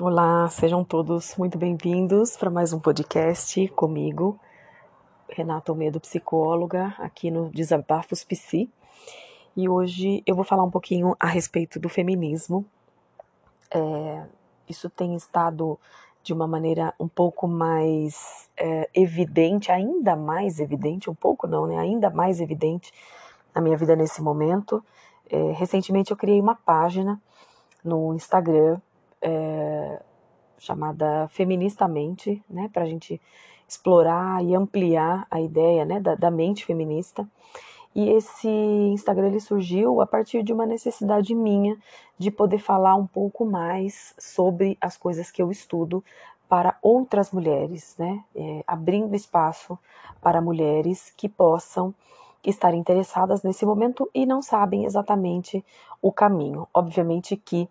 Olá, 0.00 0.48
sejam 0.48 0.82
todos 0.82 1.36
muito 1.36 1.58
bem-vindos 1.58 2.34
para 2.34 2.48
mais 2.48 2.72
um 2.72 2.80
podcast 2.80 3.68
comigo, 3.68 4.40
Renata 5.28 5.70
Almeida, 5.70 6.00
psicóloga, 6.00 6.94
aqui 6.98 7.30
no 7.30 7.50
Desabafos 7.50 8.24
Psi. 8.24 8.70
E 9.54 9.68
hoje 9.68 10.22
eu 10.26 10.34
vou 10.34 10.44
falar 10.44 10.64
um 10.64 10.70
pouquinho 10.70 11.14
a 11.20 11.26
respeito 11.26 11.78
do 11.78 11.90
feminismo. 11.90 12.64
É, 13.70 14.24
isso 14.66 14.88
tem 14.88 15.14
estado 15.14 15.78
de 16.22 16.32
uma 16.32 16.46
maneira 16.46 16.94
um 16.98 17.06
pouco 17.06 17.46
mais 17.46 18.48
é, 18.56 18.88
evidente, 18.94 19.70
ainda 19.70 20.16
mais 20.16 20.58
evidente, 20.58 21.10
um 21.10 21.14
pouco 21.14 21.46
não, 21.46 21.66
né? 21.66 21.78
Ainda 21.78 22.08
mais 22.08 22.40
evidente 22.40 22.90
na 23.54 23.60
minha 23.60 23.76
vida 23.76 23.94
nesse 23.94 24.22
momento. 24.22 24.82
É, 25.28 25.52
recentemente 25.52 26.12
eu 26.12 26.16
criei 26.16 26.40
uma 26.40 26.54
página 26.54 27.20
no 27.84 28.14
Instagram 28.14 28.80
é, 29.22 30.00
chamada 30.58 31.28
Feministamente, 31.28 32.42
né? 32.50 32.68
Para 32.72 32.82
a 32.82 32.86
gente 32.86 33.20
explorar 33.66 34.44
e 34.44 34.54
ampliar 34.54 35.26
a 35.30 35.40
ideia 35.40 35.84
né, 35.84 35.98
da, 35.98 36.14
da 36.14 36.30
mente 36.30 36.64
feminista. 36.64 37.26
E 37.94 38.08
esse 38.08 38.48
Instagram 38.48 39.28
ele 39.28 39.40
surgiu 39.40 40.00
a 40.00 40.06
partir 40.06 40.42
de 40.42 40.52
uma 40.52 40.66
necessidade 40.66 41.34
minha 41.34 41.76
de 42.18 42.30
poder 42.30 42.58
falar 42.58 42.94
um 42.94 43.06
pouco 43.06 43.44
mais 43.44 44.14
sobre 44.18 44.76
as 44.80 44.96
coisas 44.96 45.30
que 45.30 45.42
eu 45.42 45.50
estudo 45.50 46.02
para 46.48 46.76
outras 46.82 47.30
mulheres, 47.32 47.94
né? 47.98 48.22
É, 48.34 48.64
abrindo 48.66 49.14
espaço 49.14 49.78
para 50.20 50.40
mulheres 50.40 51.12
que 51.16 51.28
possam 51.28 51.94
estar 52.44 52.74
interessadas 52.74 53.42
nesse 53.42 53.64
momento 53.64 54.08
e 54.14 54.26
não 54.26 54.42
sabem 54.42 54.84
exatamente 54.84 55.64
o 56.00 56.12
caminho. 56.12 56.66
Obviamente 56.74 57.36
que 57.36 57.68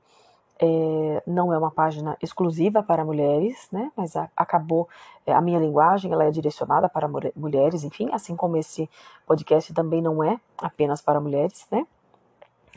é, 0.64 1.24
não 1.26 1.52
é 1.52 1.58
uma 1.58 1.72
página 1.72 2.16
exclusiva 2.22 2.84
para 2.84 3.04
mulheres, 3.04 3.68
né? 3.72 3.92
Mas 3.98 4.16
a, 4.16 4.30
acabou 4.38 4.88
é, 5.26 5.34
a 5.34 5.42
minha 5.42 5.60
linguagem, 5.60 6.12
ela 6.12 6.24
é 6.24 6.30
direcionada 6.30 6.88
para 6.88 7.10
mulheres, 7.36 7.84
enfim, 7.84 8.10
assim 8.14 8.36
como 8.36 8.56
esse 8.58 8.88
podcast 9.26 9.74
também 9.74 10.04
não 10.04 10.24
é 10.24 10.40
apenas 10.60 11.02
para 11.02 11.20
mulheres, 11.20 11.66
né? 11.72 11.86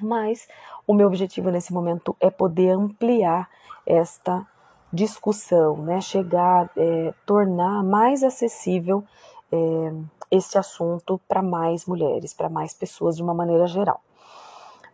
Mas 0.01 0.49
o 0.87 0.95
meu 0.95 1.07
objetivo 1.07 1.51
nesse 1.51 1.75
momento 1.75 2.17
é 2.19 2.31
poder 2.31 2.71
ampliar 2.71 3.51
esta 3.87 4.47
discussão, 4.91 5.77
né? 5.77 6.01
Chegar, 6.01 6.71
é, 6.79 7.13
tornar 7.27 7.85
mais 7.85 8.23
acessível 8.23 9.05
é, 9.53 9.93
este 10.31 10.57
assunto 10.57 11.21
para 11.29 11.43
mais 11.43 11.85
mulheres, 11.85 12.33
para 12.33 12.49
mais 12.49 12.73
pessoas 12.73 13.15
de 13.15 13.23
uma 13.23 13.35
maneira 13.35 13.67
geral. 13.67 14.01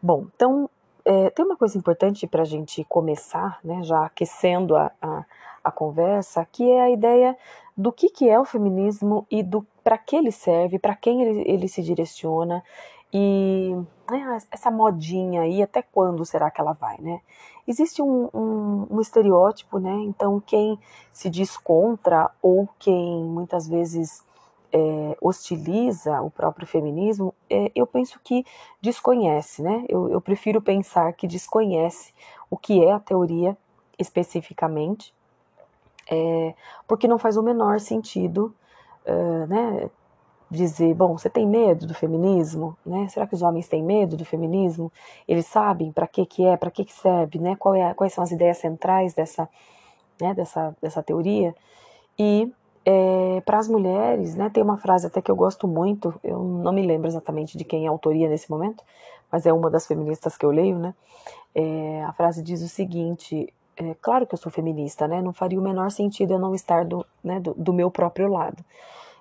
Bom, 0.02 0.26
então 0.34 0.68
é, 1.04 1.30
tem 1.30 1.44
uma 1.44 1.56
coisa 1.56 1.76
importante 1.76 2.26
para 2.26 2.42
a 2.42 2.46
gente 2.46 2.84
começar, 2.84 3.58
né, 3.64 3.82
já 3.82 4.04
aquecendo 4.04 4.76
a, 4.76 4.90
a, 5.00 5.24
a, 5.64 5.70
conversa, 5.70 6.46
que 6.50 6.70
é 6.70 6.82
a 6.82 6.90
ideia 6.90 7.36
do 7.76 7.92
que, 7.92 8.08
que 8.08 8.28
é 8.28 8.38
o 8.38 8.44
feminismo 8.44 9.26
e 9.30 9.42
do 9.42 9.66
para 9.82 9.96
que 9.96 10.16
ele 10.16 10.30
serve, 10.30 10.78
para 10.78 10.94
quem 10.94 11.22
ele, 11.22 11.42
ele 11.46 11.68
se 11.68 11.82
direciona 11.82 12.62
e 13.12 13.74
né, 14.08 14.38
essa 14.50 14.70
modinha 14.70 15.42
aí, 15.42 15.62
até 15.62 15.82
quando 15.82 16.24
será 16.24 16.50
que 16.50 16.60
ela 16.60 16.72
vai, 16.72 16.96
né? 17.00 17.20
Existe 17.66 18.00
um, 18.02 18.28
um, 18.32 18.86
um, 18.90 19.00
estereótipo, 19.00 19.78
né? 19.78 19.92
Então, 20.04 20.40
quem 20.40 20.78
se 21.12 21.28
diz 21.28 21.56
contra 21.56 22.30
ou 22.40 22.68
quem 22.78 23.24
muitas 23.24 23.68
vezes 23.68 24.24
é, 24.72 25.16
hostiliza 25.20 26.20
o 26.22 26.30
próprio 26.30 26.66
feminismo, 26.66 27.34
é, 27.48 27.70
eu 27.74 27.86
penso 27.86 28.20
que 28.22 28.44
desconhece, 28.80 29.62
né? 29.62 29.84
Eu, 29.88 30.08
eu, 30.10 30.20
prefiro 30.20 30.60
pensar 30.60 31.12
que 31.12 31.26
desconhece 31.26 32.12
o 32.48 32.56
que 32.56 32.84
é 32.84 32.92
a 32.92 33.00
teoria 33.00 33.56
especificamente, 33.98 35.12
é, 36.10 36.54
porque 36.86 37.08
não 37.08 37.18
faz 37.18 37.36
o 37.36 37.42
menor 37.42 37.80
sentido, 37.80 38.54
uh, 39.06 39.46
né? 39.46 39.90
Dizer, 40.52 40.92
bom, 40.94 41.16
você 41.16 41.30
tem 41.30 41.46
medo 41.46 41.86
do 41.86 41.94
feminismo, 41.94 42.76
né? 42.84 43.06
Será 43.08 43.24
que 43.24 43.34
os 43.34 43.42
homens 43.42 43.68
têm 43.68 43.84
medo 43.84 44.16
do 44.16 44.24
feminismo? 44.24 44.90
Eles 45.28 45.46
sabem 45.46 45.92
para 45.92 46.08
que 46.08 46.26
que 46.26 46.44
é, 46.44 46.56
para 46.56 46.72
que 46.72 46.84
que 46.84 46.92
serve, 46.92 47.38
né? 47.38 47.54
Qual 47.54 47.72
é, 47.72 47.94
quais 47.94 48.12
são 48.12 48.24
as 48.24 48.32
ideias 48.32 48.58
centrais 48.58 49.14
dessa, 49.14 49.48
né? 50.20 50.34
Dessa, 50.34 50.76
dessa 50.82 51.04
teoria? 51.04 51.54
E 52.18 52.52
é, 52.84 53.42
para 53.44 53.58
as 53.58 53.68
mulheres, 53.68 54.34
né, 54.34 54.50
tem 54.50 54.62
uma 54.62 54.78
frase 54.78 55.06
até 55.06 55.20
que 55.20 55.30
eu 55.30 55.36
gosto 55.36 55.68
muito, 55.68 56.14
eu 56.24 56.42
não 56.42 56.72
me 56.72 56.84
lembro 56.86 57.08
exatamente 57.08 57.56
de 57.58 57.64
quem 57.64 57.84
é 57.84 57.88
a 57.88 57.90
autoria 57.90 58.28
nesse 58.28 58.50
momento, 58.50 58.82
mas 59.30 59.46
é 59.46 59.52
uma 59.52 59.70
das 59.70 59.86
feministas 59.86 60.36
que 60.36 60.44
eu 60.44 60.50
leio, 60.50 60.78
né? 60.78 60.94
É, 61.54 62.04
a 62.04 62.12
frase 62.12 62.42
diz 62.42 62.62
o 62.62 62.68
seguinte: 62.68 63.52
é, 63.76 63.94
claro 64.00 64.26
que 64.26 64.34
eu 64.34 64.38
sou 64.38 64.50
feminista, 64.50 65.06
né? 65.06 65.22
Não 65.22 65.32
faria 65.32 65.58
o 65.58 65.62
menor 65.62 65.90
sentido 65.90 66.32
eu 66.32 66.38
não 66.38 66.54
estar 66.54 66.84
do, 66.84 67.06
né, 67.22 67.38
do, 67.38 67.54
do 67.54 67.72
meu 67.72 67.90
próprio 67.90 68.28
lado. 68.28 68.64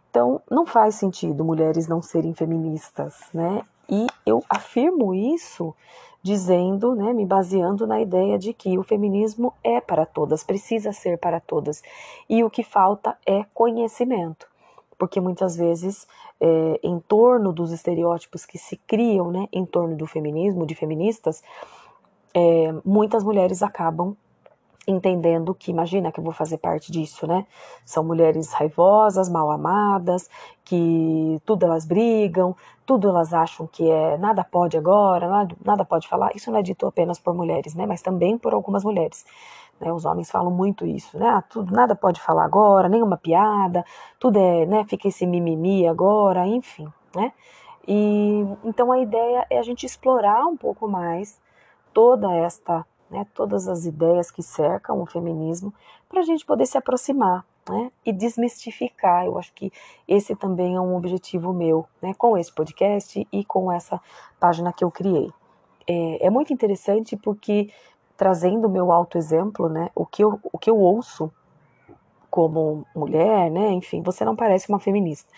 Então, 0.09 0.41
não 0.49 0.65
faz 0.65 0.95
sentido 0.95 1.45
mulheres 1.45 1.87
não 1.87 2.01
serem 2.01 2.33
feministas, 2.33 3.15
né? 3.33 3.61
E 3.87 4.07
eu 4.25 4.43
afirmo 4.49 5.13
isso 5.13 5.75
dizendo, 6.21 6.95
né, 6.95 7.13
me 7.13 7.25
baseando 7.25 7.87
na 7.87 8.01
ideia 8.01 8.37
de 8.37 8.53
que 8.53 8.77
o 8.77 8.83
feminismo 8.83 9.53
é 9.63 9.79
para 9.79 10.05
todas, 10.05 10.43
precisa 10.43 10.91
ser 10.91 11.17
para 11.17 11.39
todas. 11.39 11.81
E 12.29 12.43
o 12.43 12.49
que 12.49 12.63
falta 12.63 13.17
é 13.25 13.45
conhecimento. 13.53 14.47
Porque 14.97 15.21
muitas 15.21 15.55
vezes, 15.55 16.05
é, 16.41 16.79
em 16.83 16.99
torno 16.99 17.53
dos 17.53 17.71
estereótipos 17.71 18.45
que 18.45 18.57
se 18.57 18.75
criam 18.75 19.31
né, 19.31 19.47
em 19.51 19.65
torno 19.65 19.95
do 19.95 20.05
feminismo, 20.05 20.65
de 20.65 20.75
feministas, 20.75 21.41
é, 22.33 22.73
muitas 22.83 23.23
mulheres 23.23 23.63
acabam 23.63 24.15
entendendo 24.91 25.53
que, 25.53 25.71
imagina 25.71 26.11
que 26.11 26.19
eu 26.19 26.23
vou 26.23 26.33
fazer 26.33 26.57
parte 26.57 26.91
disso, 26.91 27.27
né? 27.27 27.45
São 27.85 28.03
mulheres 28.03 28.51
raivosas, 28.53 29.29
mal 29.29 29.49
amadas, 29.51 30.29
que 30.63 31.41
tudo 31.45 31.65
elas 31.65 31.85
brigam, 31.85 32.55
tudo 32.85 33.09
elas 33.09 33.33
acham 33.33 33.67
que 33.67 33.89
é 33.89 34.17
nada 34.17 34.43
pode 34.43 34.77
agora, 34.77 35.27
nada, 35.27 35.55
nada 35.63 35.85
pode 35.85 36.07
falar. 36.07 36.31
Isso 36.35 36.51
não 36.51 36.59
é 36.59 36.63
dito 36.63 36.87
apenas 36.87 37.19
por 37.19 37.33
mulheres, 37.33 37.75
né? 37.75 37.85
Mas 37.85 38.01
também 38.01 38.37
por 38.37 38.53
algumas 38.53 38.83
mulheres. 38.83 39.25
Né? 39.79 39.91
Os 39.93 40.05
homens 40.05 40.29
falam 40.29 40.51
muito 40.51 40.85
isso, 40.85 41.17
né? 41.17 41.27
Ah, 41.29 41.41
tudo, 41.41 41.73
nada 41.73 41.95
pode 41.95 42.19
falar 42.19 42.43
agora, 42.43 42.89
nenhuma 42.89 43.17
piada, 43.17 43.85
tudo 44.19 44.37
é, 44.37 44.65
né? 44.65 44.85
Fica 44.85 45.07
esse 45.07 45.25
mimimi 45.25 45.87
agora, 45.87 46.45
enfim, 46.45 46.87
né? 47.15 47.31
E 47.87 48.45
então 48.63 48.91
a 48.91 48.99
ideia 48.99 49.45
é 49.49 49.57
a 49.57 49.63
gente 49.63 49.85
explorar 49.85 50.45
um 50.45 50.57
pouco 50.57 50.87
mais 50.87 51.41
toda 51.93 52.33
esta 52.35 52.85
né, 53.09 53.25
todas 53.33 53.67
as 53.67 53.85
ideias 53.85 54.31
que 54.31 54.43
cercam 54.43 55.01
o 55.01 55.05
feminismo, 55.05 55.73
para 56.07 56.21
a 56.21 56.23
gente 56.23 56.45
poder 56.45 56.65
se 56.65 56.77
aproximar 56.77 57.45
né, 57.67 57.91
e 58.05 58.11
desmistificar. 58.11 59.25
Eu 59.25 59.37
acho 59.37 59.53
que 59.53 59.71
esse 60.07 60.35
também 60.35 60.75
é 60.75 60.81
um 60.81 60.95
objetivo 60.95 61.53
meu, 61.53 61.85
né, 62.01 62.13
com 62.17 62.37
esse 62.37 62.51
podcast 62.51 63.27
e 63.31 63.45
com 63.45 63.71
essa 63.71 63.99
página 64.39 64.73
que 64.73 64.83
eu 64.83 64.91
criei. 64.91 65.31
É, 65.87 66.27
é 66.27 66.29
muito 66.29 66.53
interessante 66.53 67.15
porque, 67.17 67.71
trazendo 68.17 68.67
o 68.67 68.69
meu 68.69 68.91
autoexemplo, 68.91 69.69
né, 69.69 69.89
o, 69.95 70.05
que 70.05 70.23
eu, 70.23 70.39
o 70.51 70.57
que 70.57 70.69
eu 70.69 70.77
ouço 70.77 71.31
como 72.29 72.85
mulher, 72.95 73.49
né, 73.49 73.71
enfim, 73.71 74.01
você 74.01 74.23
não 74.23 74.35
parece 74.35 74.69
uma 74.69 74.79
feminista. 74.79 75.31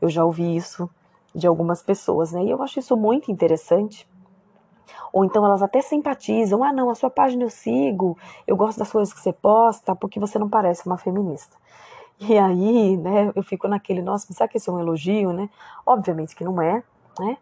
Eu 0.00 0.08
já 0.08 0.24
ouvi 0.24 0.56
isso 0.56 0.88
de 1.34 1.46
algumas 1.46 1.82
pessoas, 1.82 2.32
né, 2.32 2.44
e 2.44 2.50
eu 2.50 2.62
acho 2.62 2.78
isso 2.78 2.96
muito 2.96 3.30
interessante 3.30 4.08
ou 5.12 5.24
então 5.24 5.44
elas 5.44 5.62
até 5.62 5.80
simpatizam. 5.80 6.62
Ah, 6.62 6.72
não, 6.72 6.90
a 6.90 6.94
sua 6.94 7.10
página 7.10 7.44
eu 7.44 7.50
sigo, 7.50 8.16
eu 8.46 8.56
gosto 8.56 8.78
das 8.78 8.90
coisas 8.90 9.12
que 9.12 9.20
você 9.20 9.32
posta, 9.32 9.94
porque 9.94 10.20
você 10.20 10.38
não 10.38 10.48
parece 10.48 10.86
uma 10.86 10.98
feminista. 10.98 11.56
E 12.18 12.38
aí, 12.38 12.96
né, 12.96 13.30
eu 13.34 13.42
fico 13.42 13.68
naquele, 13.68 14.00
nossa, 14.00 14.32
será 14.32 14.48
que 14.48 14.56
esse 14.56 14.70
é 14.70 14.72
um 14.72 14.80
elogio, 14.80 15.32
né? 15.32 15.50
Obviamente 15.84 16.34
que 16.34 16.44
não 16.44 16.60
é, 16.62 16.82
né? 17.18 17.36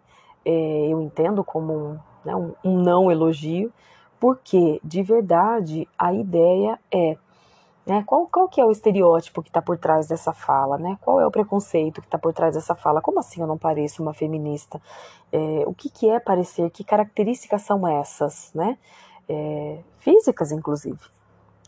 É, 0.44 0.88
eu 0.88 1.00
entendo 1.00 1.44
como 1.44 1.72
um, 1.72 1.98
né, 2.24 2.34
um, 2.34 2.52
um 2.64 2.82
não 2.82 3.10
elogio, 3.10 3.72
porque 4.18 4.80
de 4.82 5.02
verdade 5.02 5.88
a 5.98 6.12
ideia 6.12 6.78
é 6.92 7.16
né? 7.86 8.02
Qual, 8.06 8.26
qual 8.26 8.48
que 8.48 8.60
é 8.60 8.64
o 8.64 8.70
estereótipo 8.70 9.42
que 9.42 9.50
está 9.50 9.60
por 9.60 9.76
trás 9.76 10.06
dessa 10.06 10.32
fala? 10.32 10.78
Né? 10.78 10.98
Qual 11.00 11.20
é 11.20 11.26
o 11.26 11.30
preconceito 11.30 12.00
que 12.00 12.06
está 12.06 12.18
por 12.18 12.32
trás 12.32 12.54
dessa 12.54 12.74
fala? 12.74 13.02
Como 13.02 13.18
assim 13.18 13.40
eu 13.40 13.46
não 13.46 13.58
pareço 13.58 14.02
uma 14.02 14.14
feminista? 14.14 14.80
É, 15.32 15.64
o 15.66 15.74
que, 15.74 15.90
que 15.90 16.08
é 16.08 16.18
parecer? 16.18 16.70
Que 16.70 16.82
características 16.82 17.62
são 17.62 17.86
essas? 17.86 18.50
Né? 18.54 18.78
É, 19.28 19.78
físicas, 19.98 20.50
inclusive. 20.50 20.98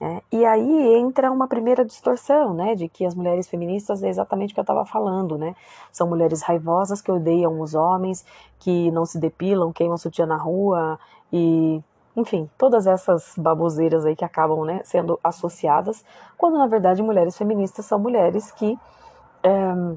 É, 0.01 0.23
e 0.31 0.45
aí 0.45 0.95
entra 0.99 1.33
uma 1.33 1.49
primeira 1.49 1.83
distorção, 1.83 2.53
né, 2.53 2.75
de 2.75 2.87
que 2.87 3.07
as 3.07 3.15
mulheres 3.15 3.49
feministas 3.49 4.03
é 4.03 4.11
exatamente 4.11 4.51
o 4.51 4.55
que 4.55 4.61
eu 4.61 4.62
estava 4.62 4.85
falando, 4.85 5.39
né, 5.39 5.57
são 5.91 6.07
mulheres 6.07 6.43
raivosas 6.43 7.01
que 7.01 7.11
odeiam 7.11 7.59
os 7.62 7.75
homens, 7.75 8.23
que 8.59 8.91
não 8.91 9.07
se 9.07 9.19
depilam, 9.19 9.73
queimam 9.73 9.97
sutiã 9.97 10.27
na 10.27 10.37
rua 10.37 10.99
e 11.33 11.83
enfim, 12.17 12.49
todas 12.57 12.87
essas 12.87 13.35
baboseiras 13.37 14.07
aí 14.07 14.17
que 14.17 14.25
acabam 14.25 14.65
né, 14.65 14.81
sendo 14.85 15.21
associadas, 15.23 16.03
quando 16.39 16.57
na 16.57 16.67
verdade 16.67 17.03
mulheres 17.03 17.37
feministas 17.37 17.85
são 17.85 17.99
mulheres 17.99 18.51
que 18.51 18.79
é, 19.43 19.97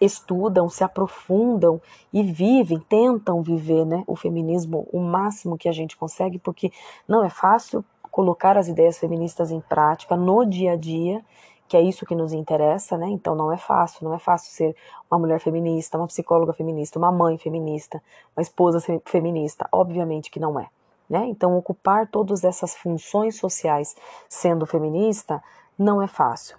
estudam, 0.00 0.68
se 0.68 0.82
aprofundam 0.82 1.80
e 2.12 2.22
vivem, 2.24 2.80
tentam 2.80 3.40
viver 3.40 3.86
né, 3.86 4.02
o 4.06 4.16
feminismo 4.16 4.88
o 4.92 4.98
máximo 4.98 5.56
que 5.56 5.68
a 5.68 5.72
gente 5.72 5.96
consegue, 5.96 6.38
porque 6.38 6.72
não 7.06 7.24
é 7.24 7.30
fácil, 7.30 7.84
colocar 8.10 8.56
as 8.56 8.68
ideias 8.68 8.98
feministas 8.98 9.50
em 9.50 9.60
prática 9.60 10.16
no 10.16 10.44
dia 10.44 10.72
a 10.72 10.76
dia, 10.76 11.24
que 11.66 11.76
é 11.76 11.80
isso 11.80 12.06
que 12.06 12.14
nos 12.14 12.32
interessa, 12.32 12.96
né? 12.96 13.08
Então 13.08 13.34
não 13.34 13.50
é 13.50 13.56
fácil, 13.56 14.04
não 14.04 14.14
é 14.14 14.18
fácil 14.18 14.52
ser 14.52 14.76
uma 15.10 15.18
mulher 15.18 15.40
feminista, 15.40 15.98
uma 15.98 16.06
psicóloga 16.06 16.52
feminista, 16.52 16.98
uma 16.98 17.10
mãe 17.10 17.38
feminista, 17.38 18.00
uma 18.36 18.42
esposa 18.42 18.78
feminista, 19.04 19.68
obviamente 19.72 20.30
que 20.30 20.38
não 20.38 20.60
é. 20.60 20.68
Né? 21.08 21.26
Então, 21.26 21.56
ocupar 21.56 22.06
todas 22.06 22.44
essas 22.44 22.74
funções 22.74 23.36
sociais 23.36 23.94
sendo 24.28 24.66
feminista 24.66 25.42
não 25.78 26.00
é 26.00 26.06
fácil, 26.06 26.56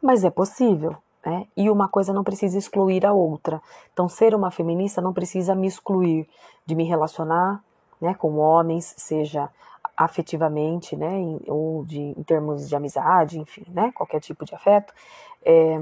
mas 0.00 0.24
é 0.24 0.30
possível. 0.30 0.96
Né? 1.24 1.46
E 1.56 1.68
uma 1.68 1.88
coisa 1.88 2.12
não 2.12 2.22
precisa 2.22 2.56
excluir 2.56 3.04
a 3.04 3.12
outra. 3.12 3.60
Então, 3.92 4.08
ser 4.08 4.34
uma 4.34 4.50
feminista 4.50 5.00
não 5.00 5.12
precisa 5.12 5.54
me 5.54 5.66
excluir 5.66 6.28
de 6.64 6.74
me 6.74 6.84
relacionar 6.84 7.62
né, 8.00 8.14
com 8.14 8.36
homens, 8.36 8.94
seja 8.96 9.50
afetivamente, 9.96 10.96
né, 10.96 11.38
ou 11.48 11.84
de, 11.84 11.98
em 11.98 12.22
termos 12.22 12.68
de 12.68 12.76
amizade, 12.76 13.38
enfim, 13.38 13.64
né, 13.68 13.90
qualquer 13.92 14.20
tipo 14.20 14.44
de 14.44 14.54
afeto, 14.54 14.92
é, 15.44 15.76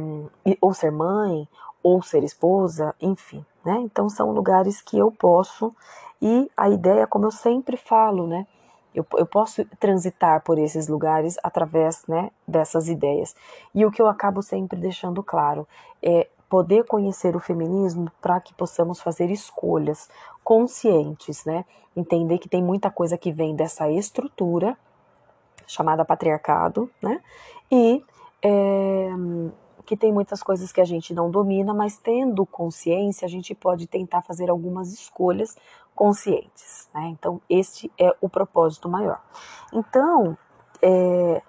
ou 0.61 0.73
ser 0.73 0.91
mãe, 0.91 1.47
ou 1.83 2.03
ser 2.03 2.25
esposa, 2.25 2.95
enfim, 3.01 3.45
né, 3.65 3.77
então 3.81 4.09
são 4.09 4.33
lugares 4.33 4.81
que 4.81 4.99
eu 4.99 5.13
posso, 5.13 5.75
e 6.21 6.51
a 6.57 6.69
ideia, 6.69 7.07
como 7.07 7.27
eu 7.27 7.31
sempre 7.31 7.77
falo, 7.77 8.27
né, 8.27 8.47
eu, 8.95 9.07
eu 9.19 9.27
posso 9.27 9.65
transitar 9.79 10.43
por 10.43 10.59
esses 10.59 10.89
lugares 10.89 11.37
através 11.43 12.07
né, 12.07 12.31
dessas 12.49 12.89
ideias. 12.89 13.37
E 13.75 13.85
o 13.85 13.91
que 13.91 14.01
eu 14.01 14.09
acabo 14.09 14.43
sempre 14.43 14.81
deixando 14.81 15.23
claro 15.23 15.69
é 16.03 16.27
poder 16.49 16.85
conhecer 16.85 17.37
o 17.37 17.41
feminismo 17.41 18.11
para 18.21 18.41
que 18.41 18.55
possamos 18.55 19.01
fazer 19.01 19.31
escolhas 19.31 20.09
conscientes, 20.43 21.45
né? 21.45 21.65
Entender 21.95 22.39
que 22.39 22.49
tem 22.49 22.63
muita 22.63 22.91
coisa 22.91 23.19
que 23.19 23.33
vem 23.33 23.55
dessa 23.55 23.91
estrutura 23.91 24.79
chamada 25.67 26.05
patriarcado, 26.05 26.89
né? 27.03 27.21
E 27.71 28.03
é, 28.43 29.09
que 29.85 29.97
tem 29.97 30.13
muitas 30.13 30.43
coisas 30.43 30.73
que 30.73 30.81
a 30.81 30.85
gente 30.85 31.13
não 31.13 31.31
domina, 31.31 31.75
mas 31.75 31.99
tendo 31.99 32.47
consciência, 32.47 33.27
a 33.27 33.29
gente 33.29 33.55
pode 33.55 33.87
tentar 33.87 34.23
fazer 34.23 34.49
algumas 34.49 34.93
escolhas 34.93 35.57
conscientes. 35.97 36.89
Né? 36.95 37.09
Então, 37.09 37.41
este 37.51 37.91
é 37.99 38.15
o 38.21 38.29
propósito 38.29 38.89
maior. 38.89 39.21
Então, 39.73 40.39
é, 40.81 41.43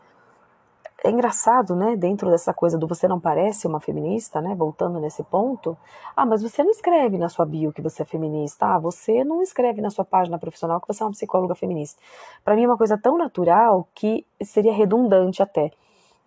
é 1.03 1.11
engraçado, 1.11 1.75
né, 1.75 1.95
dentro 1.95 2.29
dessa 2.31 2.53
coisa 2.53 2.77
do 2.77 2.87
você 2.87 3.07
não 3.07 3.19
parece 3.19 3.67
uma 3.67 3.79
feminista, 3.79 4.41
né, 4.41 4.55
voltando 4.55 4.99
nesse 4.99 5.23
ponto, 5.23 5.77
ah, 6.15 6.25
mas 6.25 6.41
você 6.41 6.63
não 6.63 6.71
escreve 6.71 7.17
na 7.17 7.29
sua 7.29 7.45
bio 7.45 7.71
que 7.71 7.81
você 7.81 8.01
é 8.01 8.05
feminista, 8.05 8.65
ah, 8.65 8.79
você 8.79 9.23
não 9.23 9.43
escreve 9.43 9.79
na 9.79 9.91
sua 9.91 10.03
página 10.03 10.39
profissional 10.39 10.81
que 10.81 10.87
você 10.87 11.03
é 11.03 11.05
uma 11.05 11.11
psicóloga 11.11 11.53
feminista. 11.53 12.01
Para 12.43 12.55
mim 12.55 12.63
é 12.63 12.67
uma 12.67 12.77
coisa 12.77 12.97
tão 12.97 13.17
natural 13.17 13.87
que 13.93 14.25
seria 14.41 14.73
redundante 14.73 15.43
até, 15.43 15.71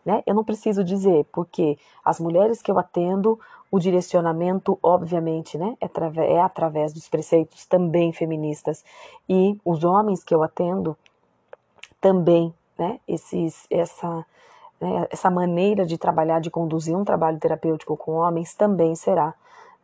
né, 0.04 0.22
eu 0.24 0.34
não 0.34 0.44
preciso 0.44 0.84
dizer, 0.84 1.26
porque 1.32 1.76
as 2.04 2.20
mulheres 2.20 2.62
que 2.62 2.70
eu 2.70 2.78
atendo, 2.78 3.40
o 3.70 3.78
direcionamento, 3.78 4.78
obviamente, 4.82 5.56
né, 5.56 5.76
é, 5.80 6.34
é 6.34 6.40
através 6.40 6.92
dos 6.92 7.08
preceitos 7.08 7.64
também 7.66 8.12
feministas. 8.12 8.84
E 9.28 9.58
os 9.64 9.84
homens 9.84 10.24
que 10.24 10.34
eu 10.34 10.42
atendo, 10.42 10.96
também, 12.00 12.52
né, 12.78 12.98
esses, 13.06 13.66
essa, 13.70 14.24
né, 14.80 15.06
essa 15.10 15.30
maneira 15.30 15.84
de 15.84 15.98
trabalhar, 15.98 16.40
de 16.40 16.50
conduzir 16.50 16.96
um 16.96 17.04
trabalho 17.04 17.38
terapêutico 17.38 17.96
com 17.96 18.12
homens, 18.12 18.54
também 18.54 18.94
será 18.96 19.34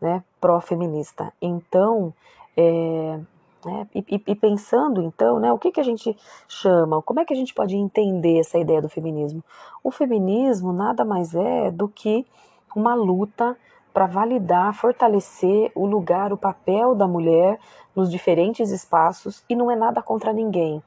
né, 0.00 0.24
pró-feminista. 0.40 1.32
Então, 1.40 2.12
é, 2.56 3.20
né, 3.64 3.88
e, 3.94 4.04
e, 4.26 4.34
pensando 4.34 5.02
então, 5.02 5.38
né, 5.38 5.52
o 5.52 5.58
que, 5.58 5.70
que 5.70 5.80
a 5.80 5.84
gente 5.84 6.16
chama, 6.48 7.02
como 7.02 7.20
é 7.20 7.24
que 7.24 7.34
a 7.34 7.36
gente 7.36 7.54
pode 7.54 7.76
entender 7.76 8.38
essa 8.38 8.58
ideia 8.58 8.80
do 8.80 8.88
feminismo? 8.88 9.44
O 9.84 9.90
feminismo 9.90 10.72
nada 10.72 11.04
mais 11.04 11.34
é 11.34 11.70
do 11.70 11.86
que 11.86 12.26
uma 12.74 12.94
luta 12.94 13.56
para 13.96 14.04
validar, 14.04 14.74
fortalecer 14.74 15.72
o 15.74 15.86
lugar, 15.86 16.30
o 16.30 16.36
papel 16.36 16.94
da 16.94 17.08
mulher 17.08 17.58
nos 17.94 18.10
diferentes 18.10 18.70
espaços 18.70 19.42
e 19.48 19.56
não 19.56 19.70
é 19.70 19.74
nada 19.74 20.02
contra 20.02 20.34
ninguém. 20.34 20.82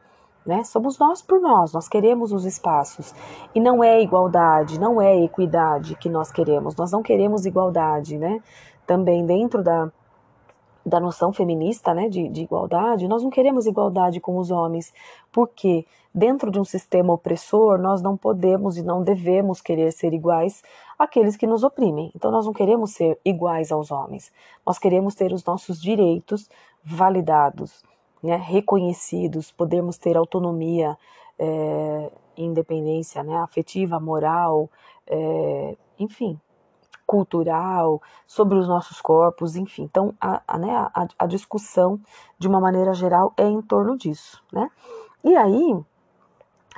Né? 0.46 0.64
Somos 0.64 1.00
nós 1.00 1.20
por 1.20 1.42
nós, 1.42 1.74
nós 1.74 1.90
queremos 1.90 2.32
os 2.32 2.46
espaços. 2.46 3.16
E 3.56 3.60
não 3.60 3.84
é 3.84 4.00
igualdade, 4.00 4.80
não 4.80 5.02
é 5.02 5.24
equidade 5.24 5.96
que 5.96 6.08
nós 6.08 6.32
queremos, 6.32 6.76
nós 6.76 6.92
não 6.92 7.02
queremos 7.02 7.48
igualdade. 7.48 8.16
Né? 8.16 8.44
Também 8.86 9.26
dentro 9.26 9.64
da, 9.64 9.92
da 10.90 11.00
noção 11.00 11.32
feminista 11.32 11.94
né, 11.94 12.10
de, 12.10 12.28
de 12.28 12.42
igualdade, 12.42 13.08
nós 13.08 13.24
não 13.24 13.30
queremos 13.30 13.66
igualdade 13.66 14.20
com 14.20 14.38
os 14.38 14.50
homens, 14.50 14.92
porque 15.32 15.86
dentro 16.14 16.52
de 16.52 16.60
um 16.60 16.66
sistema 16.66 17.14
opressor 17.14 17.78
nós 17.78 18.02
não 18.02 18.18
podemos 18.18 18.78
e 18.78 18.82
não 18.82 19.04
devemos 19.04 19.62
querer 19.62 19.92
ser 19.92 20.14
iguais 20.14 20.64
àqueles 20.98 21.38
que 21.38 21.48
nos 21.48 21.64
oprimem. 21.64 22.12
Então 22.16 22.32
nós 22.32 22.46
não 22.46 22.54
queremos 22.54 22.92
ser 22.92 23.20
iguais 23.24 23.72
aos 23.72 23.92
homens, 23.92 24.32
nós 24.66 24.80
queremos 24.80 25.16
ter 25.16 25.32
os 25.32 25.46
nossos 25.46 25.82
direitos 25.82 26.50
validados, 26.84 27.84
né, 28.22 28.36
reconhecidos, 28.36 29.52
podemos 29.52 29.98
ter 29.98 30.18
autonomia, 30.18 30.98
é, 31.38 32.12
independência 32.36 33.24
né, 33.24 33.38
afetiva, 33.38 34.00
moral, 34.00 34.70
é, 35.08 35.76
enfim, 36.00 36.40
cultural, 37.10 38.00
sobre 38.28 38.56
os 38.56 38.68
nossos 38.68 39.02
corpos, 39.02 39.56
enfim. 39.56 39.82
Então, 39.82 40.14
a, 40.22 40.44
a, 40.48 40.60
né, 40.60 40.76
a, 40.94 41.08
a 41.18 41.26
discussão, 41.26 42.00
de 42.38 42.48
uma 42.48 42.60
maneira 42.60 42.94
geral, 42.94 43.34
é 43.36 43.48
em 43.48 43.64
torno 43.64 43.98
disso, 43.98 44.44
né? 44.54 44.70
E 45.24 45.36
aí, 45.36 45.76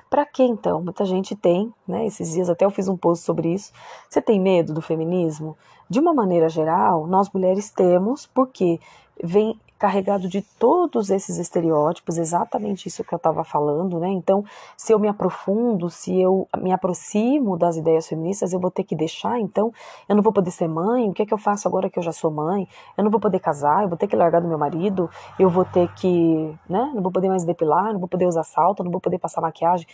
para 0.10 0.25
que 0.25 0.42
então? 0.42 0.81
Muita 0.81 1.04
gente 1.04 1.36
tem, 1.36 1.74
né? 1.86 2.06
Esses 2.06 2.31
dias 2.31 2.50
até 2.50 2.63
eu 2.63 2.72
fiz 2.72 2.88
um 2.88 2.95
post 2.95 3.25
sobre 3.25 3.54
isso. 3.54 3.74
Você 4.10 4.22
tem 4.22 4.39
medo 4.39 4.74
do 4.74 4.81
feminismo? 4.81 5.57
De 5.89 6.00
uma 6.00 6.13
maneira 6.13 6.48
geral, 6.48 7.06
nós 7.07 7.30
mulheres 7.30 7.69
temos, 7.69 8.25
porque 8.25 8.80
vem 9.24 9.60
carregado 9.82 10.28
de 10.28 10.44
todos 10.60 11.10
esses 11.10 11.40
estereótipos, 11.40 12.20
exatamente 12.20 12.88
isso 12.88 13.04
que 13.04 13.12
eu 13.12 13.18
estava 13.18 13.44
falando, 13.44 14.00
né? 14.00 14.10
Então, 14.10 14.46
se 14.78 14.94
eu 14.94 15.00
me 15.00 15.08
aprofundo, 15.08 15.90
se 15.90 16.22
eu 16.22 16.48
me 16.60 16.72
aproximo 16.72 17.58
das 17.58 17.78
ideias 17.78 18.08
feministas, 18.08 18.54
eu 18.54 18.60
vou 18.60 18.70
ter 18.70 18.84
que 18.84 18.96
deixar, 18.96 19.40
então, 19.40 19.74
eu 20.08 20.16
não 20.16 20.22
vou 20.22 20.32
poder 20.32 20.52
ser 20.52 20.68
mãe, 20.68 21.10
o 21.10 21.14
que 21.14 21.24
é 21.24 21.26
que 21.26 21.34
eu 21.34 21.38
faço 21.38 21.68
agora 21.68 21.90
que 21.90 21.98
eu 21.98 22.04
já 22.04 22.12
sou 22.12 22.30
mãe? 22.30 22.68
Eu 22.96 23.04
não 23.04 23.10
vou 23.10 23.20
poder 23.20 23.40
casar, 23.40 23.82
eu 23.82 23.90
vou 23.90 23.98
ter 23.98 24.06
que 24.06 24.16
largar 24.16 24.40
do 24.40 24.48
meu 24.48 24.58
marido, 24.58 25.10
eu 25.40 25.50
vou 25.50 25.66
ter 25.66 25.92
que, 25.96 26.56
né? 26.70 26.92
Não 26.94 27.02
vou 27.02 27.12
poder 27.12 27.30
mais 27.30 27.44
depilar, 27.44 27.92
não 27.92 28.00
vou 28.00 28.08
poder 28.08 28.28
usar 28.28 28.44
salto, 28.44 28.84
não 28.84 28.92
vou 28.92 29.02
poder 29.02 29.18
passar 29.18 29.42
maquiagem. 29.42 29.88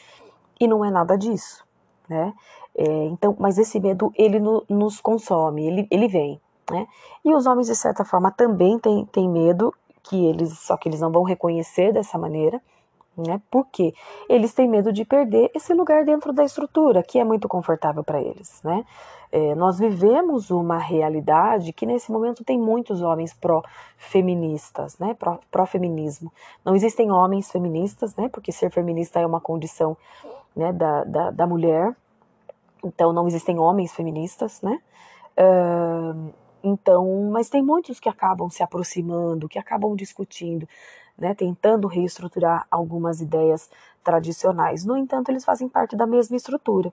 E 0.59 0.67
não 0.67 0.83
é 0.83 0.91
nada 0.91 1.17
disso, 1.17 1.65
né? 2.09 2.33
É, 2.77 3.05
então, 3.05 3.33
mas 3.39 3.57
esse 3.57 3.79
medo, 3.79 4.11
ele 4.15 4.37
no, 4.37 4.65
nos 4.67 4.99
consome, 4.99 5.65
ele, 5.65 5.87
ele 5.89 6.09
vem, 6.09 6.41
né? 6.71 6.87
E 7.23 7.33
os 7.33 7.45
homens, 7.45 7.67
de 7.67 7.75
certa 7.75 8.03
forma, 8.05 8.31
também 8.31 8.79
têm, 8.79 9.05
têm 9.05 9.29
medo, 9.29 9.73
que 10.03 10.25
eles 10.25 10.57
só 10.59 10.77
que 10.77 10.87
eles 10.87 11.01
não 11.01 11.11
vão 11.11 11.23
reconhecer 11.23 11.91
dessa 11.91 12.17
maneira, 12.17 12.61
né? 13.17 13.41
Porque 13.49 13.93
eles 14.29 14.53
têm 14.53 14.67
medo 14.67 14.93
de 14.93 15.03
perder 15.03 15.51
esse 15.53 15.73
lugar 15.73 16.05
dentro 16.05 16.31
da 16.31 16.43
estrutura, 16.43 17.03
que 17.03 17.19
é 17.19 17.23
muito 17.23 17.47
confortável 17.47 18.03
para 18.03 18.21
eles, 18.21 18.61
né? 18.63 18.85
É, 19.29 19.55
nós 19.55 19.77
vivemos 19.77 20.51
uma 20.51 20.77
realidade 20.77 21.73
que 21.73 21.85
nesse 21.85 22.11
momento 22.11 22.45
tem 22.45 22.57
muitos 22.57 23.01
homens 23.01 23.33
pró-feministas, 23.33 24.97
né? 24.99 25.17
Pró-feminismo. 25.51 26.31
Não 26.63 26.75
existem 26.75 27.11
homens 27.11 27.51
feministas, 27.51 28.15
né? 28.15 28.29
Porque 28.29 28.51
ser 28.51 28.71
feminista 28.71 29.19
é 29.19 29.25
uma 29.25 29.41
condição 29.41 29.97
né, 30.55 30.71
da, 30.71 31.03
da, 31.03 31.31
da 31.31 31.47
mulher. 31.47 31.93
Então 32.83 33.11
não 33.11 33.27
existem 33.27 33.59
homens 33.59 33.93
feministas, 33.93 34.61
né? 34.61 34.79
Uh, 35.37 36.33
então, 36.63 37.29
mas 37.31 37.49
tem 37.49 37.61
muitos 37.61 37.99
que 37.99 38.09
acabam 38.09 38.49
se 38.49 38.63
aproximando, 38.63 39.47
que 39.47 39.59
acabam 39.59 39.95
discutindo, 39.95 40.67
né, 41.17 41.33
tentando 41.33 41.87
reestruturar 41.87 42.65
algumas 42.69 43.21
ideias 43.21 43.69
tradicionais. 44.03 44.85
No 44.85 44.97
entanto, 44.97 45.29
eles 45.29 45.45
fazem 45.45 45.67
parte 45.67 45.95
da 45.95 46.05
mesma 46.05 46.35
estrutura. 46.37 46.91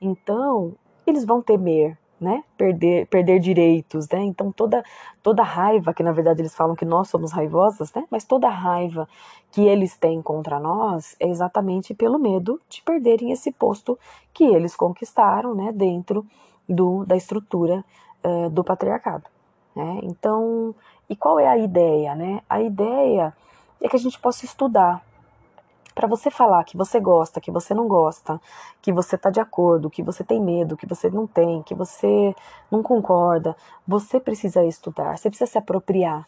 Então, 0.00 0.74
eles 1.06 1.24
vão 1.24 1.42
temer, 1.42 1.96
né, 2.20 2.42
perder, 2.56 3.06
perder 3.06 3.38
direitos, 3.38 4.08
né? 4.08 4.20
Então 4.24 4.50
toda 4.50 4.82
toda 5.22 5.42
raiva 5.42 5.94
que 5.94 6.02
na 6.02 6.10
verdade 6.12 6.40
eles 6.40 6.54
falam 6.54 6.74
que 6.74 6.84
nós 6.84 7.08
somos 7.08 7.30
raivosas, 7.32 7.92
né? 7.94 8.04
Mas 8.10 8.24
toda 8.24 8.48
raiva 8.48 9.08
que 9.52 9.62
eles 9.62 9.96
têm 9.96 10.20
contra 10.20 10.58
nós 10.58 11.14
é 11.20 11.28
exatamente 11.28 11.94
pelo 11.94 12.18
medo 12.18 12.60
de 12.68 12.82
perderem 12.82 13.30
esse 13.30 13.52
posto 13.52 13.96
que 14.34 14.44
eles 14.44 14.74
conquistaram, 14.74 15.54
né, 15.54 15.72
dentro 15.72 16.26
do 16.68 17.04
da 17.06 17.16
estrutura 17.16 17.84
uh, 18.28 18.50
do 18.50 18.62
patriarcado. 18.62 19.24
Né? 19.74 20.00
Então, 20.02 20.74
e 21.08 21.16
qual 21.16 21.38
é 21.40 21.46
a 21.46 21.56
ideia? 21.56 22.14
Né? 22.14 22.42
A 22.48 22.60
ideia 22.60 23.34
é 23.80 23.88
que 23.88 23.96
a 23.96 23.98
gente 23.98 24.18
possa 24.18 24.44
estudar. 24.44 25.02
Para 25.94 26.06
você 26.06 26.30
falar 26.30 26.62
que 26.64 26.76
você 26.76 27.00
gosta, 27.00 27.40
que 27.40 27.50
você 27.50 27.74
não 27.74 27.88
gosta, 27.88 28.40
que 28.80 28.92
você 28.92 29.16
está 29.16 29.30
de 29.30 29.40
acordo, 29.40 29.90
que 29.90 30.02
você 30.02 30.22
tem 30.22 30.40
medo, 30.40 30.76
que 30.76 30.86
você 30.86 31.10
não 31.10 31.26
tem, 31.26 31.62
que 31.62 31.74
você 31.74 32.34
não 32.70 32.82
concorda, 32.82 33.56
você 33.86 34.20
precisa 34.20 34.64
estudar, 34.64 35.18
você 35.18 35.28
precisa 35.28 35.50
se 35.50 35.58
apropriar 35.58 36.24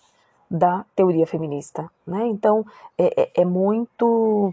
da 0.50 0.84
teoria 0.96 1.26
feminista. 1.26 1.88
Né? 2.04 2.26
Então, 2.26 2.64
é, 2.98 3.22
é, 3.22 3.42
é 3.42 3.44
muito 3.44 4.52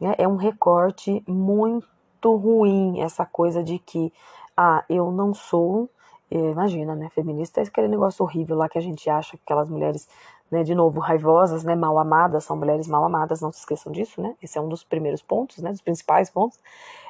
Né? 0.00 0.14
É 0.18 0.28
um 0.28 0.36
recorte 0.36 1.22
muito 1.26 2.36
ruim 2.36 3.00
essa 3.00 3.24
coisa 3.24 3.62
de 3.62 3.78
que, 3.78 4.12
ah, 4.56 4.84
eu 4.88 5.10
não 5.10 5.32
sou, 5.32 5.88
imagina, 6.30 6.94
né, 6.94 7.08
feminista 7.10 7.60
é 7.60 7.64
aquele 7.64 7.88
negócio 7.88 8.24
horrível 8.24 8.56
lá 8.56 8.68
que 8.68 8.78
a 8.78 8.80
gente 8.80 9.08
acha 9.08 9.36
que 9.36 9.42
aquelas 9.44 9.68
mulheres, 9.68 10.08
né, 10.50 10.62
de 10.62 10.74
novo, 10.74 11.00
raivosas, 11.00 11.64
né, 11.64 11.74
mal 11.74 11.98
amadas, 11.98 12.44
são 12.44 12.56
mulheres 12.56 12.88
mal 12.88 13.04
amadas, 13.04 13.40
não 13.40 13.52
se 13.52 13.60
esqueçam 13.60 13.92
disso, 13.92 14.20
né, 14.20 14.34
esse 14.42 14.58
é 14.58 14.60
um 14.60 14.68
dos 14.68 14.82
primeiros 14.82 15.22
pontos, 15.22 15.58
né, 15.58 15.70
dos 15.70 15.80
principais 15.80 16.28
pontos. 16.30 16.58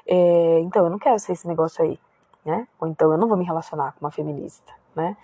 É, 0.07 0.61
então, 0.61 0.85
eu 0.85 0.91
não 0.91 0.99
quero 0.99 1.19
ser 1.19 1.33
esse 1.33 1.49
negócio 1.49 1.83
aí, 1.83 1.99
né, 2.45 2.69
ou 2.81 2.89
então 2.89 3.11
eu 3.11 3.19
não 3.19 3.29
vou 3.29 3.37
me 3.37 3.45
relacionar 3.45 3.93
com 3.93 4.05
uma 4.05 4.11
feminista, 4.11 4.73
né. 4.95 5.17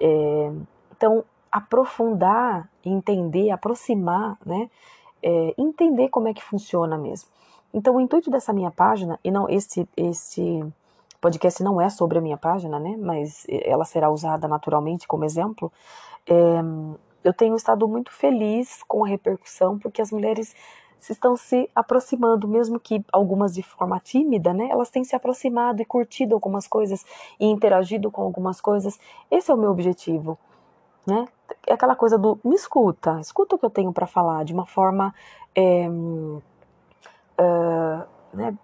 É, 0.00 0.52
então, 0.96 1.24
aprofundar, 1.50 2.68
entender, 2.84 3.50
aproximar, 3.50 4.36
né, 4.44 4.70
é, 5.22 5.54
entender 5.56 6.08
como 6.10 6.28
é 6.28 6.34
que 6.34 6.42
funciona 6.42 6.96
mesmo. 6.98 7.28
Então, 7.72 7.96
o 7.96 8.00
intuito 8.00 8.30
dessa 8.30 8.52
minha 8.52 8.70
página, 8.70 9.18
e 9.22 9.30
não 9.30 9.48
esse, 9.48 9.88
esse 9.96 10.64
podcast 11.20 11.62
não 11.62 11.80
é 11.80 11.88
sobre 11.88 12.18
a 12.18 12.20
minha 12.20 12.36
página, 12.36 12.78
né? 12.78 12.96
Mas 12.98 13.46
ela 13.48 13.84
será 13.84 14.10
usada 14.10 14.46
naturalmente 14.46 15.06
como 15.06 15.24
exemplo. 15.24 15.72
É, 16.26 16.34
eu 17.24 17.32
tenho 17.32 17.56
estado 17.56 17.86
muito 17.88 18.12
feliz 18.12 18.82
com 18.86 19.04
a 19.04 19.08
repercussão, 19.08 19.78
porque 19.78 20.00
as 20.00 20.10
mulheres 20.10 20.54
estão 21.00 21.36
se 21.36 21.70
aproximando, 21.74 22.48
mesmo 22.48 22.80
que 22.80 23.04
algumas 23.12 23.54
de 23.54 23.62
forma 23.62 24.00
tímida, 24.00 24.52
né? 24.52 24.68
Elas 24.70 24.90
têm 24.90 25.04
se 25.04 25.14
aproximado 25.14 25.80
e 25.80 25.84
curtido 25.84 26.34
algumas 26.34 26.66
coisas 26.66 27.04
e 27.38 27.46
interagido 27.46 28.10
com 28.10 28.22
algumas 28.22 28.60
coisas. 28.60 28.98
Esse 29.30 29.50
é 29.50 29.54
o 29.54 29.58
meu 29.58 29.70
objetivo, 29.70 30.38
né? 31.06 31.26
É 31.66 31.74
aquela 31.74 31.94
coisa 31.94 32.18
do 32.18 32.38
me 32.44 32.54
escuta, 32.54 33.20
escuta 33.20 33.56
o 33.56 33.58
que 33.58 33.64
eu 33.64 33.70
tenho 33.70 33.92
para 33.92 34.06
falar 34.06 34.44
de 34.44 34.52
uma 34.52 34.66
forma 34.66 35.14
é, 35.54 35.88
uh, 35.88 36.42
né, 38.32 38.56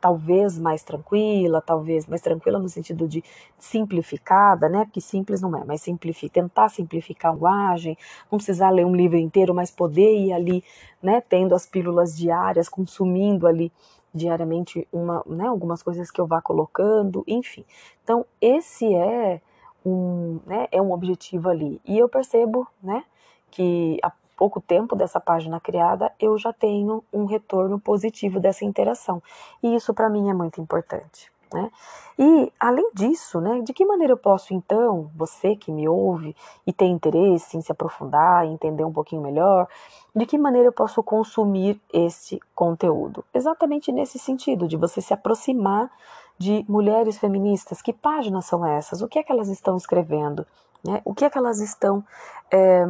talvez 0.00 0.58
mais 0.58 0.82
tranquila, 0.82 1.60
talvez 1.60 2.06
mais 2.06 2.20
tranquila 2.20 2.58
no 2.58 2.68
sentido 2.68 3.06
de 3.06 3.22
simplificada, 3.58 4.68
né? 4.68 4.84
Porque 4.84 5.00
simples 5.00 5.40
não 5.40 5.56
é, 5.56 5.64
mas 5.64 5.82
simplificar, 5.82 6.44
tentar 6.44 6.68
simplificar 6.68 7.30
a 7.30 7.34
linguagem, 7.34 7.98
não 8.30 8.38
precisar 8.38 8.70
ler 8.70 8.84
um 8.84 8.94
livro 8.94 9.16
inteiro, 9.16 9.54
mas 9.54 9.70
poder 9.70 10.16
ir 10.16 10.32
ali, 10.32 10.64
né? 11.02 11.20
Tendo 11.20 11.54
as 11.54 11.66
pílulas 11.66 12.16
diárias, 12.16 12.68
consumindo 12.68 13.46
ali 13.46 13.72
diariamente 14.14 14.88
uma, 14.92 15.22
né, 15.26 15.46
algumas 15.46 15.82
coisas 15.82 16.10
que 16.10 16.20
eu 16.20 16.26
vá 16.26 16.40
colocando, 16.40 17.22
enfim. 17.26 17.64
Então 18.02 18.24
esse 18.40 18.94
é 18.94 19.40
um, 19.84 20.40
né, 20.46 20.66
é 20.72 20.80
um 20.80 20.92
objetivo 20.92 21.48
ali. 21.48 21.80
E 21.84 21.98
eu 21.98 22.08
percebo, 22.08 22.66
né, 22.82 23.04
que 23.50 23.98
a 24.02 24.10
pouco 24.38 24.60
tempo 24.60 24.94
dessa 24.94 25.18
página 25.18 25.58
criada, 25.58 26.12
eu 26.20 26.38
já 26.38 26.52
tenho 26.52 27.02
um 27.12 27.24
retorno 27.24 27.80
positivo 27.80 28.38
dessa 28.38 28.64
interação. 28.64 29.20
E 29.60 29.74
isso 29.74 29.92
para 29.92 30.08
mim 30.08 30.30
é 30.30 30.32
muito 30.32 30.60
importante. 30.60 31.30
Né? 31.52 31.70
E 32.18 32.52
além 32.60 32.90
disso, 32.94 33.40
né, 33.40 33.60
de 33.62 33.72
que 33.72 33.84
maneira 33.84 34.12
eu 34.12 34.18
posso 34.18 34.54
então, 34.54 35.10
você 35.16 35.56
que 35.56 35.72
me 35.72 35.88
ouve 35.88 36.36
e 36.66 36.72
tem 36.72 36.92
interesse 36.92 37.56
em 37.56 37.62
se 37.62 37.72
aprofundar, 37.72 38.46
entender 38.46 38.84
um 38.84 38.92
pouquinho 38.92 39.22
melhor, 39.22 39.66
de 40.14 40.26
que 40.26 40.38
maneira 40.38 40.68
eu 40.68 40.72
posso 40.72 41.02
consumir 41.02 41.80
esse 41.92 42.38
conteúdo? 42.54 43.24
Exatamente 43.34 43.90
nesse 43.90 44.18
sentido, 44.18 44.68
de 44.68 44.76
você 44.76 45.00
se 45.00 45.12
aproximar 45.12 45.90
de 46.36 46.64
mulheres 46.68 47.18
feministas. 47.18 47.82
Que 47.82 47.92
páginas 47.92 48.44
são 48.44 48.64
essas? 48.64 49.02
O 49.02 49.08
que 49.08 49.18
é 49.18 49.22
que 49.22 49.32
elas 49.32 49.48
estão 49.48 49.76
escrevendo? 49.76 50.46
Né? 50.84 51.00
O 51.04 51.12
que 51.14 51.24
é 51.24 51.30
que 51.30 51.38
elas 51.38 51.60
estão 51.60 52.04
é, 52.50 52.84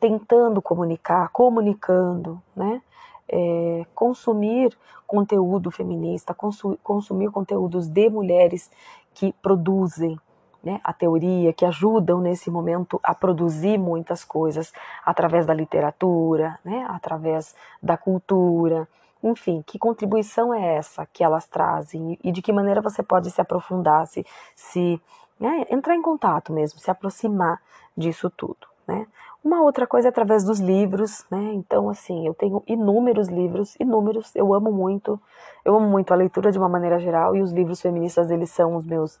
tentando 0.00 0.62
comunicar, 0.62 1.28
comunicando, 1.30 2.40
né? 2.54 2.82
É, 3.30 3.84
consumir 3.94 4.74
conteúdo 5.06 5.70
feminista, 5.70 6.32
consu 6.32 6.78
consumir 6.82 7.30
conteúdos 7.30 7.86
de 7.86 8.08
mulheres 8.08 8.70
que 9.12 9.34
produzem 9.42 10.18
né, 10.62 10.80
a 10.82 10.92
teoria, 10.92 11.52
que 11.52 11.64
ajudam 11.64 12.20
nesse 12.20 12.50
momento 12.50 12.98
a 13.02 13.14
produzir 13.14 13.78
muitas 13.78 14.24
coisas 14.24 14.72
através 15.04 15.46
da 15.46 15.54
literatura, 15.54 16.58
né, 16.64 16.86
através 16.88 17.54
da 17.82 17.96
cultura, 17.96 18.88
enfim, 19.22 19.62
que 19.66 19.78
contribuição 19.78 20.54
é 20.54 20.76
essa 20.76 21.06
que 21.06 21.24
elas 21.24 21.46
trazem 21.46 22.18
e 22.22 22.30
de 22.30 22.40
que 22.40 22.52
maneira 22.52 22.80
você 22.80 23.02
pode 23.02 23.30
se 23.30 23.40
aprofundar, 23.40 24.06
se, 24.06 24.24
se 24.54 25.00
né, 25.38 25.66
entrar 25.70 25.94
em 25.94 26.02
contato 26.02 26.52
mesmo, 26.52 26.78
se 26.78 26.90
aproximar 26.90 27.60
disso 27.96 28.30
tudo. 28.30 28.66
Né? 28.86 29.06
Uma 29.42 29.62
outra 29.62 29.86
coisa 29.86 30.08
é 30.08 30.10
através 30.10 30.44
dos 30.44 30.58
livros, 30.58 31.24
né? 31.30 31.52
Então, 31.54 31.88
assim, 31.88 32.26
eu 32.26 32.34
tenho 32.34 32.62
inúmeros 32.66 33.28
livros, 33.28 33.76
inúmeros, 33.78 34.34
eu 34.34 34.52
amo 34.52 34.72
muito, 34.72 35.20
eu 35.64 35.76
amo 35.76 35.88
muito 35.88 36.12
a 36.12 36.16
leitura 36.16 36.50
de 36.50 36.58
uma 36.58 36.68
maneira 36.68 36.98
geral, 36.98 37.36
e 37.36 37.42
os 37.42 37.52
livros 37.52 37.80
feministas, 37.80 38.30
eles 38.30 38.50
são 38.50 38.74
os 38.74 38.84
meus, 38.84 39.20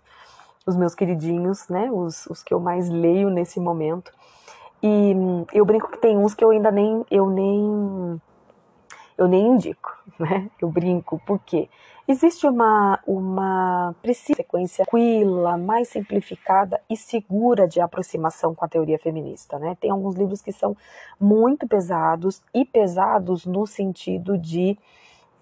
os 0.66 0.76
meus 0.76 0.94
queridinhos, 0.94 1.68
né? 1.68 1.88
Os, 1.90 2.26
os 2.26 2.42
que 2.42 2.52
eu 2.52 2.58
mais 2.58 2.88
leio 2.88 3.30
nesse 3.30 3.60
momento. 3.60 4.12
E 4.82 5.14
eu 5.52 5.64
brinco 5.64 5.90
que 5.90 5.98
tem 5.98 6.16
uns 6.18 6.34
que 6.34 6.44
eu 6.44 6.50
ainda 6.50 6.70
nem, 6.70 7.04
eu 7.10 7.30
nem, 7.30 8.20
eu 9.16 9.28
nem 9.28 9.46
indico, 9.46 9.96
né? 10.18 10.50
Eu 10.60 10.68
brinco, 10.68 11.20
por 11.24 11.38
quê? 11.38 11.68
Existe 12.10 12.46
uma, 12.46 12.98
uma 13.06 13.94
precisa 14.00 14.36
sequência 14.36 14.82
tranquila, 14.86 15.58
mais 15.58 15.88
simplificada 15.88 16.80
e 16.88 16.96
segura 16.96 17.68
de 17.68 17.82
aproximação 17.82 18.54
com 18.54 18.64
a 18.64 18.68
teoria 18.68 18.98
feminista. 18.98 19.58
Né? 19.58 19.76
Tem 19.78 19.90
alguns 19.90 20.14
livros 20.16 20.40
que 20.40 20.50
são 20.50 20.74
muito 21.20 21.68
pesados 21.68 22.42
e 22.54 22.64
pesados 22.64 23.44
no 23.44 23.66
sentido 23.66 24.38
de 24.38 24.78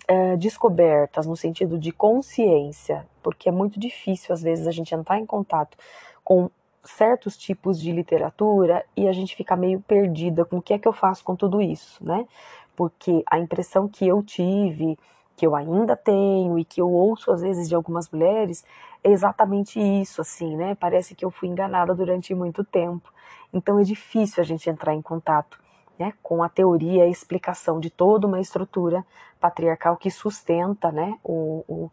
é, 0.09 0.37
descobertas, 0.37 1.25
no 1.25 1.37
sentido 1.37 1.79
de 1.79 1.93
consciência, 1.93 3.07
porque 3.23 3.49
é 3.49 3.53
muito 3.53 3.79
difícil 3.79 4.35
às 4.35 4.43
vezes 4.43 4.67
a 4.67 4.73
gente 4.73 4.93
entrar 4.93 5.21
em 5.21 5.27
contato 5.27 5.79
com 6.25 6.51
certos 6.83 7.37
tipos 7.37 7.81
de 7.81 7.93
literatura 7.93 8.85
e 8.97 9.07
a 9.07 9.13
gente 9.13 9.37
fica 9.37 9.55
meio 9.55 9.81
perdida 9.83 10.45
com 10.45 10.57
o 10.57 10.63
que 10.63 10.75
é 10.75 10.81
que 10.81 10.89
eu 10.89 10.93
faço 10.93 11.23
com 11.23 11.37
tudo 11.37 11.63
isso, 11.63 12.05
né? 12.05 12.27
Porque 12.75 13.23
a 13.31 13.39
impressão 13.39 13.87
que 13.89 14.07
eu 14.07 14.21
tive 14.21 14.99
que 15.37 15.47
eu 15.47 15.55
ainda 15.55 15.95
tenho 15.95 16.59
e 16.59 16.65
que 16.65 16.81
eu 16.81 16.91
ouço 16.91 17.31
às 17.31 17.43
vezes 17.43 17.69
de 17.69 17.75
algumas 17.75 18.11
mulheres 18.11 18.65
é 19.05 19.11
exatamente 19.11 19.79
isso, 19.79 20.21
assim, 20.21 20.57
né? 20.57 20.75
Parece 20.75 21.15
que 21.15 21.25
eu 21.25 21.31
fui 21.31 21.49
enganada 21.49 21.95
durante 21.95 22.35
muito 22.35 22.65
tempo. 22.65 23.13
Então 23.53 23.79
é 23.79 23.83
difícil 23.83 24.43
a 24.43 24.47
gente 24.47 24.69
entrar 24.69 24.95
em 24.95 25.03
contato 25.03 25.61
né, 25.99 26.13
com 26.23 26.43
a 26.43 26.49
teoria 26.49 27.05
e 27.05 27.07
a 27.07 27.09
explicação 27.09 27.79
de 27.79 27.91
toda 27.91 28.27
uma 28.27 28.41
estrutura 28.41 29.05
patriarcal 29.41 29.97
que 29.97 30.11
sustenta 30.11 30.91
né, 30.91 31.19
o, 31.23 31.65
o 31.69 31.91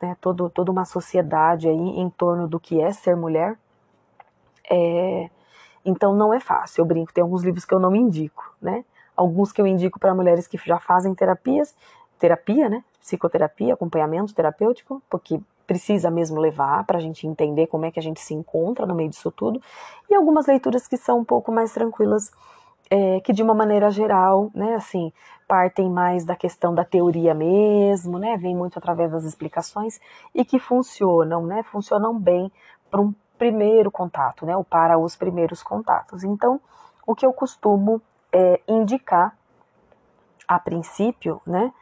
né, 0.00 0.16
todo, 0.20 0.48
toda 0.48 0.70
uma 0.70 0.84
sociedade 0.84 1.68
aí 1.68 1.74
em 1.74 2.08
torno 2.10 2.46
do 2.46 2.60
que 2.60 2.80
é 2.80 2.92
ser 2.92 3.16
mulher. 3.16 3.58
É, 4.70 5.30
então 5.84 6.14
não 6.14 6.32
é 6.32 6.40
fácil. 6.40 6.82
Eu 6.82 6.86
brinco, 6.86 7.12
tem 7.12 7.22
alguns 7.22 7.42
livros 7.42 7.64
que 7.64 7.74
eu 7.74 7.80
não 7.80 7.94
indico, 7.94 8.54
né? 8.60 8.84
Alguns 9.14 9.52
que 9.52 9.60
eu 9.60 9.66
indico 9.66 9.98
para 9.98 10.14
mulheres 10.14 10.46
que 10.46 10.56
já 10.64 10.78
fazem 10.78 11.14
terapias 11.14 11.74
terapia, 12.22 12.68
né? 12.68 12.84
Psicoterapia, 13.00 13.74
acompanhamento 13.74 14.32
terapêutico, 14.32 15.02
porque 15.10 15.40
precisa 15.66 16.08
mesmo 16.08 16.38
levar 16.38 16.84
para 16.84 16.98
a 16.98 17.00
gente 17.00 17.26
entender 17.26 17.66
como 17.66 17.84
é 17.84 17.90
que 17.90 17.98
a 17.98 18.02
gente 18.02 18.20
se 18.20 18.32
encontra 18.32 18.86
no 18.86 18.94
meio 18.94 19.10
disso 19.10 19.32
tudo, 19.32 19.60
e 20.08 20.14
algumas 20.14 20.46
leituras 20.46 20.86
que 20.86 20.96
são 20.96 21.18
um 21.18 21.24
pouco 21.24 21.50
mais 21.50 21.72
tranquilas, 21.72 22.30
é, 22.88 23.18
que 23.20 23.32
de 23.32 23.42
uma 23.42 23.54
maneira 23.54 23.90
geral, 23.90 24.52
né, 24.54 24.76
assim, 24.76 25.12
partem 25.48 25.90
mais 25.90 26.24
da 26.24 26.36
questão 26.36 26.72
da 26.72 26.84
teoria 26.84 27.34
mesmo, 27.34 28.20
né, 28.20 28.36
vem 28.36 28.54
muito 28.54 28.78
através 28.78 29.10
das 29.10 29.24
explicações 29.24 30.00
e 30.32 30.44
que 30.44 30.60
funcionam, 30.60 31.44
né, 31.44 31.64
funcionam 31.64 32.16
bem 32.16 32.52
para 32.88 33.00
um 33.00 33.12
primeiro 33.36 33.90
contato, 33.90 34.46
né, 34.46 34.56
ou 34.56 34.62
para 34.62 34.96
os 34.96 35.16
primeiros 35.16 35.60
contatos. 35.60 36.22
Então, 36.22 36.60
o 37.04 37.16
que 37.16 37.26
eu 37.26 37.32
costumo 37.32 38.00
é, 38.32 38.60
indicar 38.68 39.36
a 40.46 40.58
princípio, 40.60 41.40
né, 41.44 41.72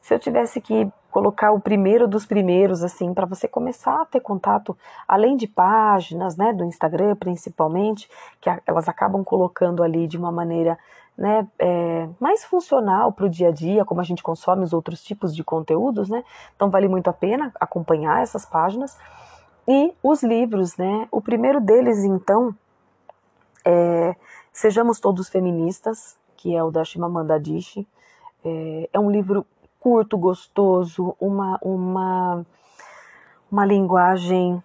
se 0.00 0.14
eu 0.14 0.18
tivesse 0.18 0.60
que 0.60 0.90
colocar 1.10 1.52
o 1.52 1.60
primeiro 1.60 2.06
dos 2.06 2.26
primeiros, 2.26 2.82
assim, 2.82 3.14
para 3.14 3.26
você 3.26 3.48
começar 3.48 4.02
a 4.02 4.04
ter 4.04 4.20
contato, 4.20 4.76
além 5.06 5.36
de 5.36 5.46
páginas, 5.46 6.36
né, 6.36 6.52
do 6.52 6.64
Instagram 6.64 7.16
principalmente, 7.16 8.08
que 8.40 8.50
elas 8.66 8.88
acabam 8.88 9.24
colocando 9.24 9.82
ali 9.82 10.06
de 10.06 10.16
uma 10.16 10.30
maneira, 10.30 10.78
né, 11.16 11.48
é, 11.58 12.08
mais 12.20 12.44
funcional 12.44 13.10
para 13.10 13.24
o 13.24 13.28
dia 13.28 13.48
a 13.48 13.50
dia, 13.50 13.84
como 13.84 14.00
a 14.00 14.04
gente 14.04 14.22
consome 14.22 14.62
os 14.62 14.72
outros 14.72 15.02
tipos 15.02 15.34
de 15.34 15.42
conteúdos, 15.42 16.08
né, 16.08 16.22
então 16.54 16.70
vale 16.70 16.88
muito 16.88 17.08
a 17.08 17.12
pena 17.12 17.52
acompanhar 17.58 18.22
essas 18.22 18.44
páginas. 18.44 18.96
E 19.66 19.92
os 20.02 20.22
livros, 20.22 20.76
né, 20.76 21.08
o 21.10 21.20
primeiro 21.20 21.60
deles, 21.60 22.04
então, 22.04 22.54
é 23.64 24.14
Sejamos 24.52 24.98
Todos 25.00 25.28
Feministas, 25.28 26.18
que 26.36 26.54
é 26.54 26.62
o 26.62 26.70
da 26.70 26.84
Shimamanda 26.84 27.34
Adichie, 27.34 27.86
é, 28.44 28.88
é 28.92 28.98
um 29.00 29.10
livro 29.10 29.46
curto, 29.80 30.18
gostoso, 30.18 31.14
uma, 31.20 31.58
uma, 31.62 32.46
uma 33.50 33.64
linguagem 33.64 34.62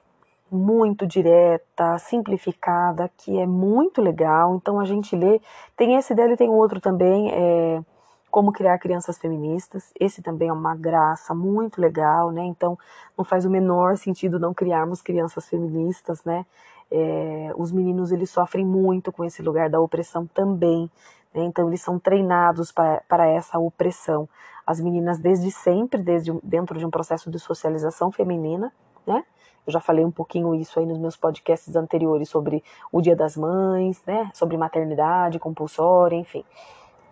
muito 0.53 1.08
direta, 1.08 1.98
simplificada, 1.98 3.10
que 3.17 3.39
é 3.39 3.46
muito 3.46 4.01
legal. 4.01 4.55
Então 4.55 4.79
a 4.79 4.86
gente 4.86 5.15
lê. 5.15 5.41
Tem 5.75 5.96
esse 5.96 6.13
dele, 6.13 6.38
tem 6.38 6.50
outro 6.50 6.79
também, 6.79 7.32
é 7.32 7.82
Como 8.29 8.51
Criar 8.51 8.77
Crianças 8.77 9.17
Feministas. 9.17 9.91
Esse 10.00 10.22
também 10.22 10.50
é 10.50 10.53
uma 10.53 10.75
graça 10.75 11.34
muito 11.34 11.82
legal, 11.82 12.32
né? 12.32 12.43
Então, 12.46 12.77
não 13.17 13.25
faz 13.25 13.46
o 13.46 13.50
menor 13.50 13.98
sentido 13.98 14.39
não 14.39 14.53
criarmos 14.53 15.01
crianças 15.01 15.48
feministas, 15.48 16.24
né? 16.24 16.46
É, 16.91 17.51
os 17.58 17.72
meninos 17.72 18.12
eles 18.12 18.29
sofrem 18.29 18.63
muito 18.63 19.12
com 19.12 19.25
esse 19.25 19.41
lugar 19.41 19.67
da 19.67 19.79
opressão 19.79 20.27
também, 20.27 20.91
né? 21.34 21.43
então 21.43 21.67
eles 21.67 21.82
são 21.82 21.98
treinados 21.98 22.72
para, 22.72 23.01
para 23.08 23.25
essa 23.25 23.58
opressão. 23.58 24.29
As 24.65 24.79
meninas 24.79 25.20
desde 25.20 25.51
sempre, 25.51 26.01
desde 26.01 26.32
dentro 26.43 26.77
de 26.77 26.86
um 26.86 26.89
processo 26.89 27.29
de 27.29 27.39
socialização 27.39 28.12
feminina, 28.12 28.72
né? 29.05 29.24
Eu 29.65 29.72
já 29.72 29.79
falei 29.79 30.03
um 30.03 30.12
pouquinho 30.12 30.53
isso 30.55 30.79
aí 30.79 30.86
nos 30.86 30.98
meus 30.98 31.15
podcasts 31.15 31.75
anteriores 31.75 32.27
sobre 32.27 32.63
o 32.91 33.01
Dia 33.01 33.15
das 33.15 33.38
Mães, 33.38 34.01
né? 34.05 34.29
Sobre 34.34 34.58
maternidade 34.58 35.39
compulsória, 35.39 36.15
enfim. 36.15 36.43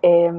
É, 0.04 0.30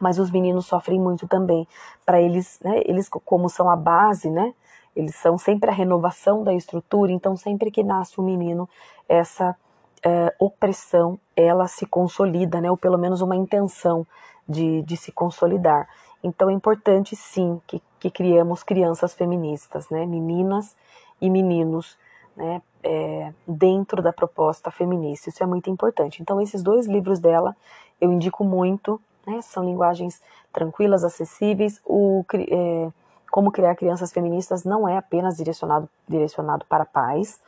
mas 0.00 0.18
os 0.18 0.30
meninos 0.30 0.66
sofrem 0.66 1.00
muito 1.00 1.26
também. 1.26 1.66
Para 2.04 2.20
eles, 2.20 2.58
né, 2.62 2.82
eles 2.84 3.08
como 3.08 3.48
são 3.48 3.70
a 3.70 3.76
base, 3.76 4.30
né, 4.30 4.54
eles 4.94 5.14
são 5.16 5.36
sempre 5.38 5.70
a 5.70 5.72
renovação 5.72 6.42
da 6.42 6.52
estrutura, 6.52 7.12
então 7.12 7.36
sempre 7.36 7.70
que 7.70 7.82
nasce 7.82 8.20
um 8.20 8.24
menino, 8.24 8.68
essa 9.08 9.56
é, 10.04 10.34
opressão, 10.38 11.18
ela 11.36 11.66
se 11.66 11.86
consolida, 11.86 12.60
né, 12.60 12.70
ou 12.70 12.76
pelo 12.76 12.98
menos 12.98 13.20
uma 13.20 13.36
intenção 13.36 14.06
de, 14.48 14.82
de 14.82 14.96
se 14.96 15.12
consolidar. 15.12 15.88
Então 16.22 16.50
é 16.50 16.52
importante 16.52 17.14
sim 17.14 17.60
que, 17.66 17.82
que 18.00 18.10
criemos 18.10 18.62
crianças 18.62 19.14
feministas, 19.14 19.88
né, 19.90 20.04
meninas 20.04 20.76
e 21.20 21.30
meninos, 21.30 21.96
né, 22.36 22.62
é, 22.82 23.32
dentro 23.46 24.02
da 24.02 24.12
proposta 24.12 24.70
feminista. 24.70 25.28
Isso 25.28 25.42
é 25.42 25.46
muito 25.46 25.70
importante. 25.70 26.22
Então 26.22 26.40
esses 26.40 26.62
dois 26.62 26.86
livros 26.86 27.18
dela 27.18 27.56
eu 28.00 28.12
indico 28.12 28.44
muito 28.44 29.00
né? 29.28 29.42
São 29.42 29.64
linguagens 29.64 30.22
tranquilas, 30.52 31.04
acessíveis. 31.04 31.80
O, 31.84 32.24
é, 32.34 32.90
como 33.30 33.52
criar 33.52 33.76
crianças 33.76 34.10
feministas 34.10 34.64
não 34.64 34.88
é 34.88 34.96
apenas 34.96 35.36
direcionado, 35.36 35.88
direcionado 36.08 36.64
para 36.66 36.86
pais, 36.86 37.38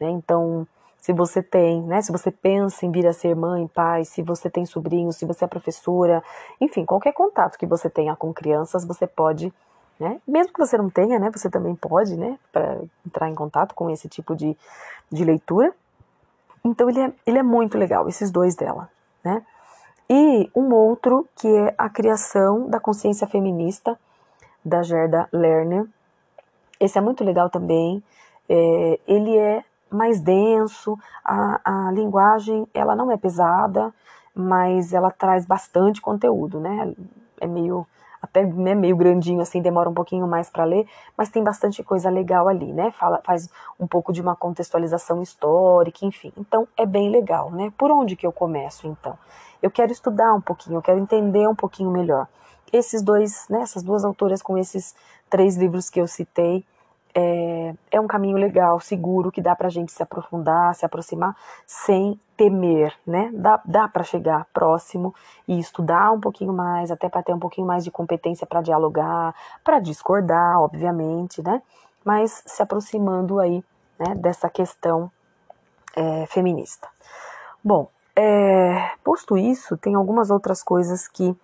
né? 0.00 0.10
Então, 0.10 0.66
se 0.98 1.12
você 1.12 1.42
tem, 1.42 1.82
né, 1.82 2.02
se 2.02 2.12
você 2.12 2.30
pensa 2.30 2.84
em 2.84 2.90
vir 2.90 3.06
a 3.06 3.12
ser 3.12 3.34
mãe, 3.34 3.66
pai, 3.68 4.04
se 4.04 4.22
você 4.22 4.50
tem 4.50 4.66
sobrinhos, 4.66 5.16
se 5.16 5.24
você 5.24 5.44
é 5.44 5.48
professora, 5.48 6.22
enfim, 6.60 6.84
qualquer 6.84 7.12
contato 7.12 7.56
que 7.56 7.66
você 7.66 7.88
tenha 7.88 8.14
com 8.16 8.32
crianças, 8.32 8.84
você 8.84 9.06
pode, 9.06 9.52
né, 9.98 10.20
mesmo 10.26 10.52
que 10.52 10.58
você 10.58 10.76
não 10.76 10.90
tenha, 10.90 11.18
né, 11.18 11.30
você 11.30 11.48
também 11.48 11.74
pode, 11.74 12.16
né, 12.16 12.38
para 12.52 12.78
entrar 13.06 13.28
em 13.28 13.34
contato 13.34 13.74
com 13.74 13.88
esse 13.88 14.08
tipo 14.08 14.34
de, 14.34 14.56
de 15.10 15.24
leitura. 15.24 15.72
Então 16.64 16.90
ele 16.90 17.00
é, 17.00 17.12
ele 17.24 17.38
é 17.38 17.42
muito 17.42 17.78
legal, 17.78 18.08
esses 18.08 18.30
dois 18.30 18.54
dela, 18.54 18.90
né. 19.24 19.44
E 20.10 20.50
um 20.54 20.72
outro 20.72 21.28
que 21.36 21.46
é 21.46 21.74
a 21.76 21.88
criação 21.88 22.68
da 22.68 22.80
consciência 22.80 23.26
feminista, 23.26 23.98
da 24.64 24.82
Gerda 24.82 25.28
Lerner. 25.32 25.86
Esse 26.80 26.98
é 26.98 27.00
muito 27.00 27.22
legal 27.22 27.50
também. 27.50 28.02
É, 28.48 28.98
ele 29.06 29.36
é 29.36 29.62
mais 29.90 30.20
denso, 30.20 30.98
a, 31.24 31.88
a 31.88 31.92
linguagem 31.92 32.66
ela 32.74 32.94
não 32.94 33.10
é 33.10 33.16
pesada, 33.16 33.92
mas 34.34 34.92
ela 34.92 35.10
traz 35.10 35.44
bastante 35.44 36.00
conteúdo, 36.00 36.60
né? 36.60 36.94
É 37.40 37.46
meio 37.46 37.86
até 38.20 38.44
né, 38.44 38.74
meio 38.74 38.96
grandinho 38.96 39.40
assim, 39.40 39.62
demora 39.62 39.88
um 39.88 39.94
pouquinho 39.94 40.26
mais 40.26 40.50
para 40.50 40.64
ler, 40.64 40.86
mas 41.16 41.28
tem 41.28 41.42
bastante 41.42 41.82
coisa 41.82 42.10
legal 42.10 42.48
ali, 42.48 42.72
né? 42.72 42.90
Fala, 42.90 43.20
faz 43.24 43.48
um 43.78 43.86
pouco 43.86 44.12
de 44.12 44.20
uma 44.20 44.34
contextualização 44.34 45.22
histórica, 45.22 46.04
enfim. 46.04 46.32
Então 46.36 46.66
é 46.76 46.84
bem 46.84 47.10
legal, 47.10 47.50
né? 47.50 47.72
Por 47.78 47.90
onde 47.90 48.16
que 48.16 48.26
eu 48.26 48.32
começo 48.32 48.86
então? 48.86 49.16
Eu 49.62 49.70
quero 49.70 49.92
estudar 49.92 50.32
um 50.34 50.40
pouquinho, 50.40 50.76
eu 50.78 50.82
quero 50.82 50.98
entender 50.98 51.48
um 51.48 51.54
pouquinho 51.54 51.90
melhor. 51.90 52.26
Esses 52.72 53.02
dois, 53.02 53.48
né, 53.48 53.62
essas 53.62 53.82
duas 53.82 54.04
autoras 54.04 54.42
com 54.42 54.58
esses 54.58 54.94
três 55.30 55.56
livros 55.56 55.88
que 55.88 56.00
eu 56.00 56.06
citei, 56.06 56.64
é, 57.20 57.74
é 57.90 58.00
um 58.00 58.06
caminho 58.06 58.36
legal, 58.36 58.78
seguro, 58.78 59.32
que 59.32 59.42
dá 59.42 59.56
para 59.56 59.66
a 59.66 59.70
gente 59.70 59.90
se 59.90 60.00
aprofundar, 60.00 60.72
se 60.76 60.86
aproximar, 60.86 61.36
sem 61.66 62.18
temer, 62.36 62.94
né? 63.04 63.32
Dá, 63.34 63.60
dá 63.64 63.88
para 63.88 64.04
chegar 64.04 64.46
próximo 64.54 65.12
e 65.48 65.58
estudar 65.58 66.12
um 66.12 66.20
pouquinho 66.20 66.52
mais, 66.52 66.92
até 66.92 67.08
para 67.08 67.24
ter 67.24 67.34
um 67.34 67.38
pouquinho 67.40 67.66
mais 67.66 67.82
de 67.82 67.90
competência 67.90 68.46
para 68.46 68.62
dialogar, 68.62 69.34
para 69.64 69.80
discordar, 69.80 70.60
obviamente, 70.60 71.42
né? 71.42 71.60
Mas 72.04 72.44
se 72.46 72.62
aproximando 72.62 73.40
aí 73.40 73.64
né, 73.98 74.14
dessa 74.14 74.48
questão 74.48 75.10
é, 75.96 76.24
feminista. 76.26 76.86
Bom, 77.64 77.88
é, 78.14 78.92
posto 79.02 79.36
isso, 79.36 79.76
tem 79.76 79.96
algumas 79.96 80.30
outras 80.30 80.62
coisas 80.62 81.08
que 81.08 81.36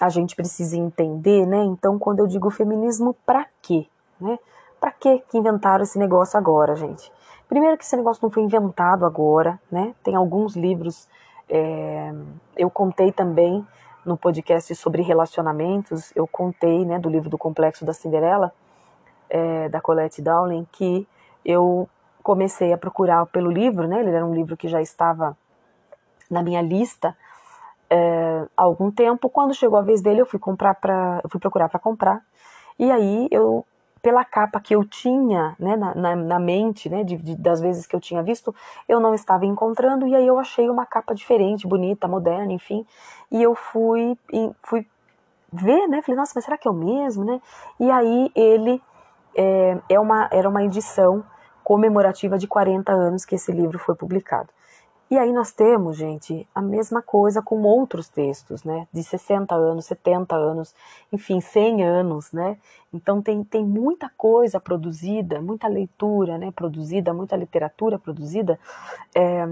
a 0.00 0.08
gente 0.08 0.34
precisa 0.34 0.74
entender, 0.74 1.44
né? 1.44 1.62
Então, 1.64 1.98
quando 1.98 2.20
eu 2.20 2.26
digo 2.26 2.48
feminismo, 2.48 3.14
para 3.26 3.46
quê? 3.60 3.86
Né? 4.18 4.38
Para 4.82 4.90
que 4.90 5.22
inventaram 5.32 5.84
esse 5.84 5.96
negócio 5.96 6.36
agora, 6.36 6.74
gente? 6.74 7.08
Primeiro 7.48 7.78
que 7.78 7.84
esse 7.84 7.96
negócio 7.96 8.18
não 8.20 8.32
foi 8.32 8.42
inventado 8.42 9.06
agora, 9.06 9.56
né? 9.70 9.94
Tem 10.02 10.16
alguns 10.16 10.56
livros, 10.56 11.08
é, 11.48 12.12
eu 12.56 12.68
contei 12.68 13.12
também 13.12 13.64
no 14.04 14.16
podcast 14.16 14.74
sobre 14.74 15.00
relacionamentos, 15.00 16.10
eu 16.16 16.26
contei, 16.26 16.84
né, 16.84 16.98
do 16.98 17.08
livro 17.08 17.30
do 17.30 17.38
Complexo 17.38 17.84
da 17.84 17.92
Cinderela, 17.92 18.52
é, 19.30 19.68
da 19.68 19.80
Colette 19.80 20.20
Dowling, 20.20 20.66
que 20.72 21.06
eu 21.44 21.88
comecei 22.20 22.72
a 22.72 22.76
procurar 22.76 23.24
pelo 23.26 23.52
livro, 23.52 23.86
né? 23.86 24.00
Ele 24.00 24.10
era 24.10 24.26
um 24.26 24.34
livro 24.34 24.56
que 24.56 24.66
já 24.66 24.82
estava 24.82 25.36
na 26.28 26.42
minha 26.42 26.60
lista 26.60 27.16
é, 27.88 28.48
há 28.56 28.62
algum 28.64 28.90
tempo. 28.90 29.28
Quando 29.28 29.54
chegou 29.54 29.78
a 29.78 29.82
vez 29.82 30.02
dele, 30.02 30.22
eu 30.22 30.26
fui 30.26 30.40
comprar 30.40 30.74
para, 30.74 31.22
fui 31.30 31.38
procurar 31.38 31.68
para 31.68 31.78
comprar. 31.78 32.20
E 32.76 32.90
aí 32.90 33.28
eu, 33.30 33.64
pela 34.02 34.24
capa 34.24 34.60
que 34.60 34.74
eu 34.74 34.84
tinha, 34.84 35.54
né, 35.58 35.76
na, 35.76 35.94
na, 35.94 36.16
na 36.16 36.38
mente, 36.40 36.90
né, 36.90 37.04
de, 37.04 37.16
de, 37.16 37.36
das 37.36 37.60
vezes 37.60 37.86
que 37.86 37.94
eu 37.94 38.00
tinha 38.00 38.22
visto, 38.22 38.54
eu 38.88 38.98
não 38.98 39.14
estava 39.14 39.46
encontrando. 39.46 40.06
E 40.06 40.14
aí 40.14 40.26
eu 40.26 40.38
achei 40.38 40.68
uma 40.68 40.84
capa 40.84 41.14
diferente, 41.14 41.66
bonita, 41.66 42.08
moderna, 42.08 42.52
enfim. 42.52 42.84
E 43.30 43.40
eu 43.40 43.54
fui, 43.54 44.18
fui 44.62 44.84
ver, 45.52 45.86
né? 45.86 46.02
Falei, 46.02 46.18
nossa, 46.18 46.32
mas 46.34 46.44
será 46.44 46.58
que 46.58 46.66
é 46.66 46.70
o 46.70 46.74
mesmo, 46.74 47.24
né? 47.24 47.40
E 47.78 47.90
aí 47.90 48.30
ele 48.34 48.82
é, 49.36 49.78
é 49.88 50.00
uma, 50.00 50.28
era 50.32 50.48
uma 50.48 50.64
edição 50.64 51.24
comemorativa 51.62 52.36
de 52.36 52.48
40 52.48 52.92
anos 52.92 53.24
que 53.24 53.36
esse 53.36 53.52
livro 53.52 53.78
foi 53.78 53.94
publicado. 53.94 54.48
E 55.12 55.18
aí 55.18 55.30
nós 55.30 55.52
temos, 55.52 55.98
gente, 55.98 56.48
a 56.54 56.62
mesma 56.62 57.02
coisa 57.02 57.42
com 57.42 57.60
outros 57.64 58.08
textos, 58.08 58.64
né? 58.64 58.88
De 58.90 59.04
60 59.04 59.54
anos, 59.54 59.84
70 59.84 60.34
anos, 60.34 60.74
enfim, 61.12 61.38
100 61.38 61.84
anos, 61.84 62.32
né? 62.32 62.56
Então 62.90 63.20
tem, 63.20 63.44
tem 63.44 63.62
muita 63.62 64.10
coisa 64.16 64.58
produzida, 64.58 65.38
muita 65.38 65.68
leitura, 65.68 66.38
né? 66.38 66.50
Produzida, 66.50 67.12
muita 67.12 67.36
literatura 67.36 67.98
produzida 67.98 68.58
é, 69.14 69.44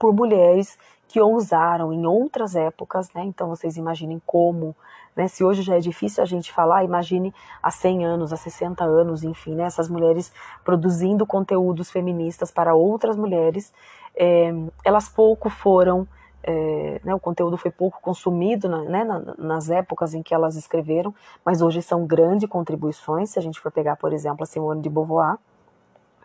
por 0.00 0.12
mulheres 0.12 0.76
que 1.06 1.20
ousaram 1.20 1.92
em 1.92 2.04
outras 2.04 2.56
épocas, 2.56 3.08
né? 3.14 3.22
Então 3.22 3.48
vocês 3.48 3.76
imaginem 3.76 4.20
como, 4.26 4.74
né? 5.14 5.28
Se 5.28 5.44
hoje 5.44 5.62
já 5.62 5.76
é 5.76 5.78
difícil 5.78 6.24
a 6.24 6.26
gente 6.26 6.50
falar, 6.50 6.82
imagine 6.82 7.32
há 7.62 7.70
100 7.70 8.04
anos, 8.04 8.32
há 8.32 8.36
60 8.36 8.82
anos, 8.82 9.22
enfim, 9.22 9.54
né? 9.54 9.62
Essas 9.62 9.88
mulheres 9.88 10.32
produzindo 10.64 11.24
conteúdos 11.24 11.88
feministas 11.88 12.50
para 12.50 12.74
outras 12.74 13.16
mulheres 13.16 13.72
é, 14.14 14.52
elas 14.84 15.08
pouco 15.08 15.48
foram, 15.48 16.06
é, 16.42 17.00
né, 17.04 17.14
o 17.14 17.20
conteúdo 17.20 17.56
foi 17.56 17.70
pouco 17.70 18.00
consumido 18.00 18.68
na, 18.68 18.82
né, 18.82 19.04
nas 19.38 19.70
épocas 19.70 20.14
em 20.14 20.22
que 20.22 20.34
elas 20.34 20.56
escreveram, 20.56 21.14
mas 21.44 21.62
hoje 21.62 21.82
são 21.82 22.06
grandes 22.06 22.48
contribuições, 22.48 23.30
se 23.30 23.38
a 23.38 23.42
gente 23.42 23.60
for 23.60 23.70
pegar, 23.70 23.96
por 23.96 24.12
exemplo, 24.12 24.42
a 24.42 24.46
Simone 24.46 24.82
de 24.82 24.88
Beauvoir, 24.88 25.36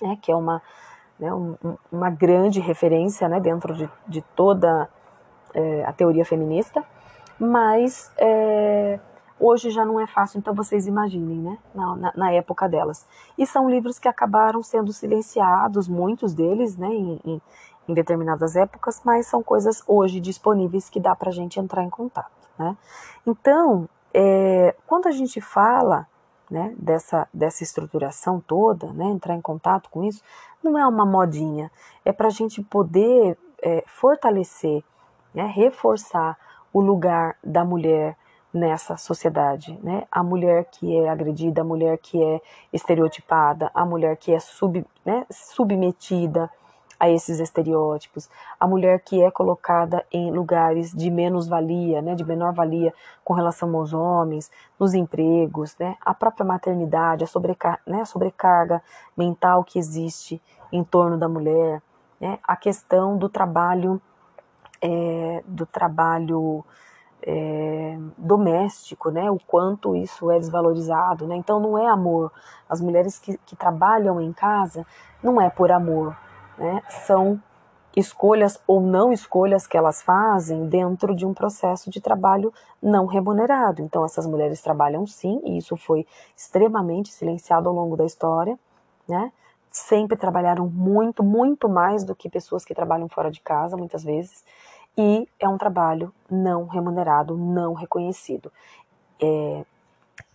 né, 0.01 0.17
que 0.21 0.31
é 0.31 0.35
uma, 0.35 0.61
né, 1.19 1.33
um, 1.33 1.55
uma 1.91 2.09
grande 2.09 2.59
referência 2.59 3.27
né, 3.27 3.39
dentro 3.39 3.73
de, 3.73 3.89
de 4.07 4.21
toda 4.35 4.89
é, 5.53 5.83
a 5.85 5.93
teoria 5.93 6.25
feminista, 6.25 6.83
mas 7.39 8.11
é, 8.17 8.99
hoje 9.39 9.69
já 9.69 9.85
não 9.85 9.99
é 9.99 10.07
fácil, 10.07 10.39
então 10.39 10.53
vocês 10.53 10.87
imaginem, 10.87 11.37
né, 11.37 11.57
na, 11.73 11.95
na, 11.95 12.13
na, 12.15 12.31
época 12.31 12.67
delas. 12.67 13.07
E 13.37 13.45
são 13.45 13.69
livros 13.69 13.99
que 13.99 14.07
acabaram 14.07 14.63
sendo 14.63 14.91
silenciados, 14.91 15.87
muitos 15.87 16.33
deles, 16.33 16.77
né, 16.77 16.87
em, 16.87 17.19
em, 17.25 17.41
em 17.87 17.93
determinadas 17.93 18.55
épocas, 18.55 19.01
mas 19.03 19.27
são 19.27 19.41
coisas 19.41 19.83
hoje 19.87 20.19
disponíveis 20.19 20.89
que 20.89 20.99
dá 20.99 21.15
para 21.15 21.29
a 21.29 21.33
gente 21.33 21.59
entrar 21.59 21.83
em 21.83 21.89
contato. 21.89 22.49
Né? 22.57 22.75
Então, 23.25 23.87
é, 24.13 24.75
quando 24.85 25.07
a 25.07 25.11
gente 25.11 25.39
fala 25.39 26.07
né, 26.49 26.73
dessa, 26.77 27.27
dessa 27.33 27.63
estruturação 27.63 28.39
toda, 28.39 28.91
né, 28.93 29.05
entrar 29.05 29.35
em 29.35 29.41
contato 29.41 29.89
com 29.89 30.03
isso, 30.03 30.23
não 30.63 30.77
é 30.77 30.87
uma 30.87 31.05
modinha, 31.05 31.71
é 32.03 32.11
para 32.11 32.27
a 32.27 32.31
gente 32.31 32.61
poder 32.63 33.37
é, 33.61 33.83
fortalecer, 33.87 34.83
né, 35.33 35.45
reforçar 35.45 36.37
o 36.73 36.79
lugar 36.79 37.35
da 37.43 37.63
mulher 37.63 38.17
nessa 38.53 38.97
sociedade, 38.97 39.77
né? 39.83 40.05
A 40.11 40.23
mulher 40.23 40.65
que 40.65 40.97
é 40.97 41.09
agredida, 41.09 41.61
a 41.61 41.65
mulher 41.65 41.97
que 41.97 42.21
é 42.21 42.41
estereotipada, 42.71 43.69
a 43.73 43.85
mulher 43.85 44.17
que 44.17 44.33
é 44.33 44.39
sub, 44.39 44.85
né, 45.05 45.25
submetida, 45.29 46.49
a 46.99 47.09
esses 47.09 47.39
estereótipos, 47.39 48.29
a 48.59 48.67
mulher 48.67 48.99
que 49.01 49.21
é 49.21 49.29
colocada 49.29 50.05
em 50.11 50.31
lugares 50.31 50.91
de 50.91 51.11
menos 51.11 51.47
valia, 51.47 52.01
né, 52.01 52.15
de 52.15 52.25
menor 52.25 52.53
valia 52.53 52.93
com 53.23 53.33
relação 53.33 53.75
aos 53.75 53.93
homens, 53.93 54.51
nos 54.79 54.93
empregos, 54.93 55.75
né, 55.77 55.95
a 56.01 56.13
própria 56.13 56.45
maternidade, 56.45 57.23
a, 57.23 57.27
sobrecar 57.27 57.79
né, 57.85 58.01
a 58.01 58.05
sobrecarga 58.05 58.81
mental 59.15 59.63
que 59.63 59.77
existe 59.77 60.41
em 60.71 60.83
torno 60.83 61.17
da 61.17 61.29
mulher, 61.29 61.81
né, 62.19 62.39
a 62.43 62.55
questão 62.55 63.17
do 63.17 63.29
trabalho, 63.29 64.01
é, 64.81 65.43
do 65.47 65.65
trabalho 65.65 66.63
é, 67.21 67.97
doméstico, 68.17 69.09
né? 69.09 69.29
O 69.29 69.39
quanto 69.39 69.95
isso 69.95 70.29
é 70.31 70.37
desvalorizado, 70.37 71.27
né? 71.27 71.35
Então 71.35 71.59
não 71.59 71.77
é 71.77 71.87
amor. 71.87 72.31
As 72.69 72.79
mulheres 72.79 73.17
que, 73.19 73.37
que 73.45 73.55
trabalham 73.55 74.21
em 74.21 74.31
casa 74.31 74.85
não 75.21 75.41
é 75.41 75.49
por 75.49 75.71
amor, 75.71 76.15
né? 76.57 76.81
São 77.05 77.41
escolhas 77.95 78.59
ou 78.67 78.79
não 78.79 79.11
escolhas 79.11 79.65
que 79.65 79.75
elas 79.75 80.01
fazem 80.01 80.67
dentro 80.67 81.15
de 81.15 81.25
um 81.25 81.33
processo 81.33 81.89
de 81.89 81.99
trabalho 81.99 82.53
não 82.81 83.05
remunerado. 83.05 83.81
Então 83.81 84.05
essas 84.05 84.27
mulheres 84.27 84.61
trabalham 84.61 85.07
sim, 85.07 85.41
e 85.43 85.57
isso 85.57 85.75
foi 85.75 86.05
extremamente 86.35 87.11
silenciado 87.11 87.67
ao 87.67 87.75
longo 87.75 87.97
da 87.97 88.05
história, 88.05 88.57
né? 89.07 89.31
Sempre 89.71 90.17
trabalharam 90.17 90.67
muito, 90.67 91.23
muito 91.23 91.67
mais 91.67 92.03
do 92.03 92.15
que 92.15 92.29
pessoas 92.29 92.63
que 92.63 92.73
trabalham 92.75 93.09
fora 93.09 93.31
de 93.31 93.41
casa, 93.41 93.75
muitas 93.77 94.03
vezes 94.03 94.43
e 94.97 95.27
é 95.39 95.47
um 95.47 95.57
trabalho 95.57 96.11
não 96.29 96.65
remunerado, 96.65 97.37
não 97.37 97.73
reconhecido, 97.73 98.51
é, 99.21 99.63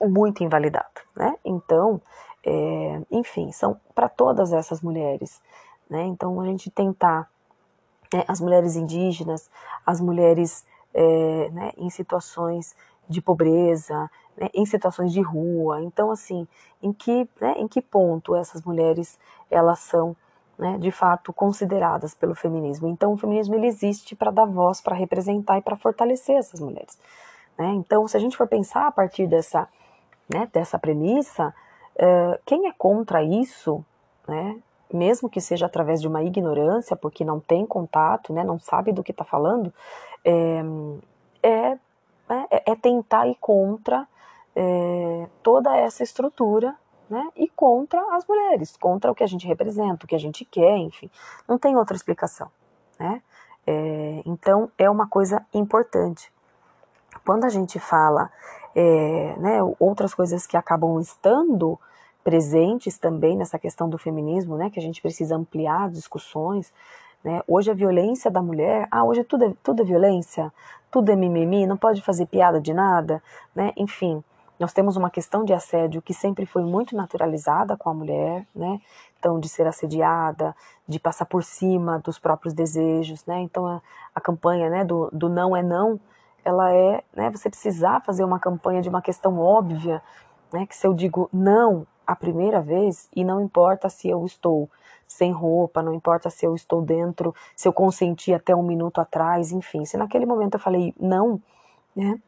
muito 0.01 0.45
invalidado, 0.45 1.01
né? 1.17 1.37
Então, 1.45 2.01
é, 2.45 3.01
enfim, 3.11 3.51
são 3.51 3.79
para 3.95 4.09
todas 4.09 4.53
essas 4.53 4.81
mulheres, 4.81 5.41
né? 5.93 6.07
Então 6.07 6.41
a 6.41 6.47
gente 6.47 6.71
tentar, 6.71 7.29
né, 8.13 8.25
as 8.27 8.41
mulheres 8.41 8.77
indígenas, 8.77 9.51
as 9.85 10.01
mulheres 10.01 10.65
é, 10.95 11.51
né, 11.51 11.73
em 11.77 11.91
situações 11.91 12.75
de 13.07 13.21
pobreza, 13.21 14.11
né, 14.35 14.49
em 14.55 14.65
situações 14.65 15.13
de 15.13 15.21
rua, 15.21 15.83
então 15.83 16.11
assim, 16.11 16.49
em 16.83 16.95
que, 16.95 17.29
né, 17.39 17.55
em 17.59 17.69
que 17.69 17.83
ponto 17.83 18.35
essas 18.35 18.63
mulheres 18.63 19.19
elas 19.51 19.81
são 19.81 20.17
né, 20.59 20.79
de 20.79 20.91
fato 20.91 21.31
consideradas 21.31 22.15
pelo 22.15 22.35
feminismo. 22.35 22.89
Então, 22.89 23.13
o 23.13 23.17
feminismo 23.17 23.55
ele 23.55 23.67
existe 23.67 24.15
para 24.15 24.31
dar 24.31 24.47
voz, 24.47 24.81
para 24.81 24.95
representar 24.95 25.59
e 25.59 25.63
para 25.63 25.77
fortalecer 25.77 26.37
essas 26.37 26.61
mulheres. 26.61 26.99
Né? 27.59 27.67
Então, 27.75 28.07
se 28.09 28.17
a 28.17 28.21
gente 28.21 28.37
for 28.37 28.47
pensar 28.47 28.87
a 28.87 28.93
partir 28.93 29.27
dessa, 29.27 29.69
né, 30.29 30.49
dessa 30.53 30.79
premissa, 30.79 31.55
uh, 31.97 32.39
quem 32.47 32.69
é 32.69 32.73
contra 32.73 33.23
isso, 33.23 33.85
né, 34.29 34.57
mesmo 34.97 35.29
que 35.29 35.41
seja 35.41 35.67
através 35.67 36.01
de 36.01 36.09
uma 36.09 36.23
ignorância, 36.23 36.97
porque 36.97 37.25
não 37.25 37.41
tem 37.41 37.67
contato, 37.67 38.33
né, 38.33 38.45
não 38.45 38.59
sabe 38.59 38.93
do 38.93 39.03
que 39.03 39.13
está 39.13 39.25
falando, 39.25 39.73
é, 40.25 40.63
é, 41.43 41.79
é, 42.29 42.73
é, 42.73 42.77
tentar 42.77 43.27
ir 43.27 43.37
contra 43.41 44.07
é, 44.55 45.27
toda 45.43 45.77
essa 45.77 46.03
estrutura 46.03 46.77
né? 47.13 47.29
E 47.37 47.47
contra 47.51 48.01
as 48.17 48.27
mulheres, 48.27 48.75
contra 48.75 49.13
o 49.13 49.15
que 49.15 49.23
a 49.23 49.27
gente 49.27 49.47
representa, 49.47 50.07
o 50.07 50.09
que 50.09 50.15
a 50.15 50.19
gente 50.19 50.47
quer, 50.47 50.79
enfim. 50.79 51.11
Não 51.47 51.59
tem 51.59 51.77
outra 51.77 51.95
explicação, 51.95 52.51
né? 52.99 53.23
É, 53.67 54.23
então 54.25 54.73
é 54.79 54.89
uma 54.89 55.07
coisa 55.07 55.45
importante. 55.53 56.33
Quando 57.25 57.45
a 57.45 57.51
gente 57.51 57.79
fala 57.79 58.31
é, 58.75 59.35
né, 59.37 59.59
outras 59.79 60.15
coisas 60.15 60.47
que 60.47 60.57
acabam 60.57 60.99
estando 61.01 61.79
presentes 62.23 62.99
também 62.99 63.37
nessa 63.37 63.59
questão 63.59 63.89
do 63.89 63.99
feminismo, 63.99 64.57
né, 64.57 64.71
que 64.71 64.79
a 64.79 64.83
gente 64.83 65.03
precisa 65.03 65.37
ampliar 65.37 65.85
as 65.85 65.93
discussões. 65.93 66.73
Né? 67.23 67.43
Hoje 67.47 67.71
a 67.71 67.75
violência 67.75 68.31
da 68.31 68.43
mulher, 68.43 68.89
ah, 68.91 69.05
hoje 69.05 69.25
tudo 69.25 69.45
é, 69.45 69.55
tudo 69.63 69.83
é 69.83 69.85
violência, 69.85 70.53
tudo 70.91 71.11
é 71.11 71.17
mimimi, 71.17 71.67
não 71.67 71.77
pode 71.77 72.03
fazer 72.03 72.27
piada 72.27 72.61
de 72.61 72.75
nada, 72.75 73.23
né? 73.55 73.73
Enfim, 73.77 74.23
nós 74.61 74.73
temos 74.73 74.97
uma 74.97 75.11
questão 75.11 75.45
de 75.45 75.53
assédio 75.53 76.03
que 76.03 76.13
sempre 76.13 76.45
foi 76.45 76.63
muito 76.63 76.95
naturalizada 76.95 77.77
com 77.77 77.89
a 77.89 77.95
mulher, 77.95 78.47
né? 78.55 78.81
Então, 79.19 79.41
de 79.41 79.49
ser 79.49 79.67
assediada, 79.67 80.55
de 80.87 81.01
passar 81.01 81.25
por 81.25 81.43
cima 81.43 81.99
dos 81.99 82.19
próprios 82.19 82.53
desejos, 82.53 83.25
né? 83.25 83.41
Então, 83.41 83.67
a, 83.67 83.81
a 84.15 84.21
campanha 84.21 84.69
né, 84.69 84.85
do, 84.85 85.09
do 85.13 85.29
não 85.29 85.57
é 85.57 85.63
não, 85.63 85.99
ela 86.45 86.73
é, 86.75 87.03
né? 87.15 87.31
Você 87.31 87.49
precisar 87.49 88.03
fazer 88.03 88.23
uma 88.23 88.39
campanha 88.39 88.83
de 88.83 88.89
uma 88.89 89.01
questão 89.01 89.39
óbvia, 89.39 90.03
né? 90.53 90.67
Que 90.67 90.77
se 90.77 90.87
eu 90.87 90.93
digo 90.93 91.29
não 91.33 91.87
a 92.13 92.17
primeira 92.17 92.61
vez, 92.61 93.09
e 93.15 93.25
não 93.25 93.41
importa 93.41 93.89
se 93.89 94.09
eu 94.09 94.25
estou 94.27 94.69
sem 95.07 95.33
roupa, 95.33 95.83
não 95.83 95.95
importa 95.95 96.31
se 96.31 96.45
eu 96.45 96.55
estou 96.55 96.83
dentro, 96.83 97.35
se 97.57 97.67
eu 97.67 97.73
consenti 97.73 98.33
até 98.33 98.55
um 98.55 98.63
minuto 98.63 99.01
atrás, 99.01 99.53
enfim, 99.53 99.85
se 99.85 99.97
naquele 99.97 100.27
momento 100.27 100.55
eu 100.55 100.61
falei 100.61 100.95
não, 100.99 101.41
né? 101.97 102.21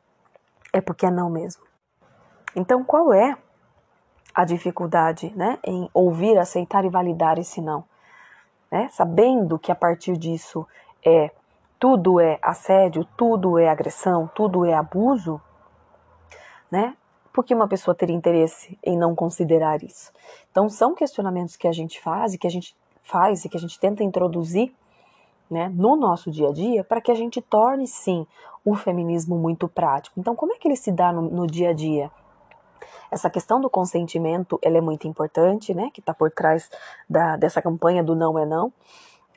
É 0.72 0.80
porque 0.80 1.06
é 1.06 1.10
não 1.10 1.30
mesmo. 1.30 1.62
Então, 2.56 2.82
qual 2.82 3.12
é 3.12 3.36
a 4.34 4.44
dificuldade 4.44 5.32
né, 5.36 5.58
em 5.62 5.88
ouvir, 5.94 6.38
aceitar 6.38 6.84
e 6.84 6.90
validar 6.90 7.38
esse 7.38 7.60
não? 7.60 7.84
Né? 8.70 8.88
Sabendo 8.90 9.58
que 9.58 9.70
a 9.70 9.74
partir 9.74 10.16
disso 10.16 10.66
é 11.04 11.30
tudo 11.78 12.18
é 12.18 12.38
assédio, 12.42 13.04
tudo 13.16 13.58
é 13.58 13.68
agressão, 13.68 14.30
tudo 14.34 14.64
é 14.64 14.74
abuso, 14.74 15.40
né? 16.70 16.96
Por 17.34 17.44
que 17.44 17.52
uma 17.52 17.66
pessoa 17.66 17.96
teria 17.96 18.14
interesse 18.14 18.78
em 18.80 18.96
não 18.96 19.12
considerar 19.12 19.82
isso? 19.82 20.12
Então, 20.52 20.68
são 20.68 20.94
questionamentos 20.94 21.56
que 21.56 21.66
a 21.66 21.72
gente 21.72 22.00
faz 22.00 22.32
e 22.32 22.38
que 22.38 22.46
a 22.46 22.50
gente 22.50 22.76
faz 23.02 23.44
e 23.44 23.48
que 23.48 23.56
a 23.56 23.60
gente 23.60 23.76
tenta 23.80 24.04
introduzir 24.04 24.72
né, 25.50 25.68
no 25.74 25.96
nosso 25.96 26.30
dia 26.30 26.50
a 26.50 26.52
dia 26.52 26.84
para 26.84 27.00
que 27.00 27.10
a 27.10 27.14
gente 27.16 27.42
torne, 27.42 27.88
sim, 27.88 28.24
o 28.64 28.76
feminismo 28.76 29.36
muito 29.36 29.66
prático. 29.66 30.20
Então, 30.20 30.36
como 30.36 30.52
é 30.52 30.58
que 30.58 30.68
ele 30.68 30.76
se 30.76 30.92
dá 30.92 31.12
no, 31.12 31.22
no 31.22 31.44
dia 31.44 31.70
a 31.70 31.72
dia? 31.72 32.08
Essa 33.10 33.28
questão 33.28 33.60
do 33.60 33.68
consentimento, 33.68 34.56
ela 34.62 34.78
é 34.78 34.80
muito 34.80 35.08
importante, 35.08 35.74
né, 35.74 35.90
que 35.92 35.98
está 35.98 36.14
por 36.14 36.30
trás 36.30 36.70
da, 37.10 37.36
dessa 37.36 37.60
campanha 37.60 38.04
do 38.04 38.14
não 38.14 38.38
é 38.38 38.46
não. 38.46 38.72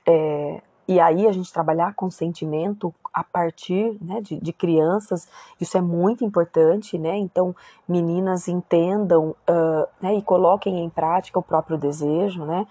É, 0.06 0.62
e 0.88 1.00
aí 1.00 1.28
a 1.28 1.32
gente 1.32 1.52
trabalhar 1.52 1.94
consentimento 1.96 2.94
a 3.14 3.24
partir 3.24 3.98
né, 4.02 4.22
de, 4.22 4.40
de, 4.40 4.54
crianças, 4.54 5.28
isso 5.60 5.78
é 5.78 5.82
muito 5.82 6.24
importante, 6.24 6.98
né? 6.98 7.18
Então, 7.18 7.56
meninas 7.88 8.48
entendam 8.48 9.36
uh, 9.50 9.88
né, 10.02 10.16
e 10.16 10.22
coloquem 10.22 10.84
em 10.84 10.90
prática 10.90 11.40
o 11.40 11.44
próprio 11.44 11.78
desejo, 11.78 12.46
né? 12.46 12.66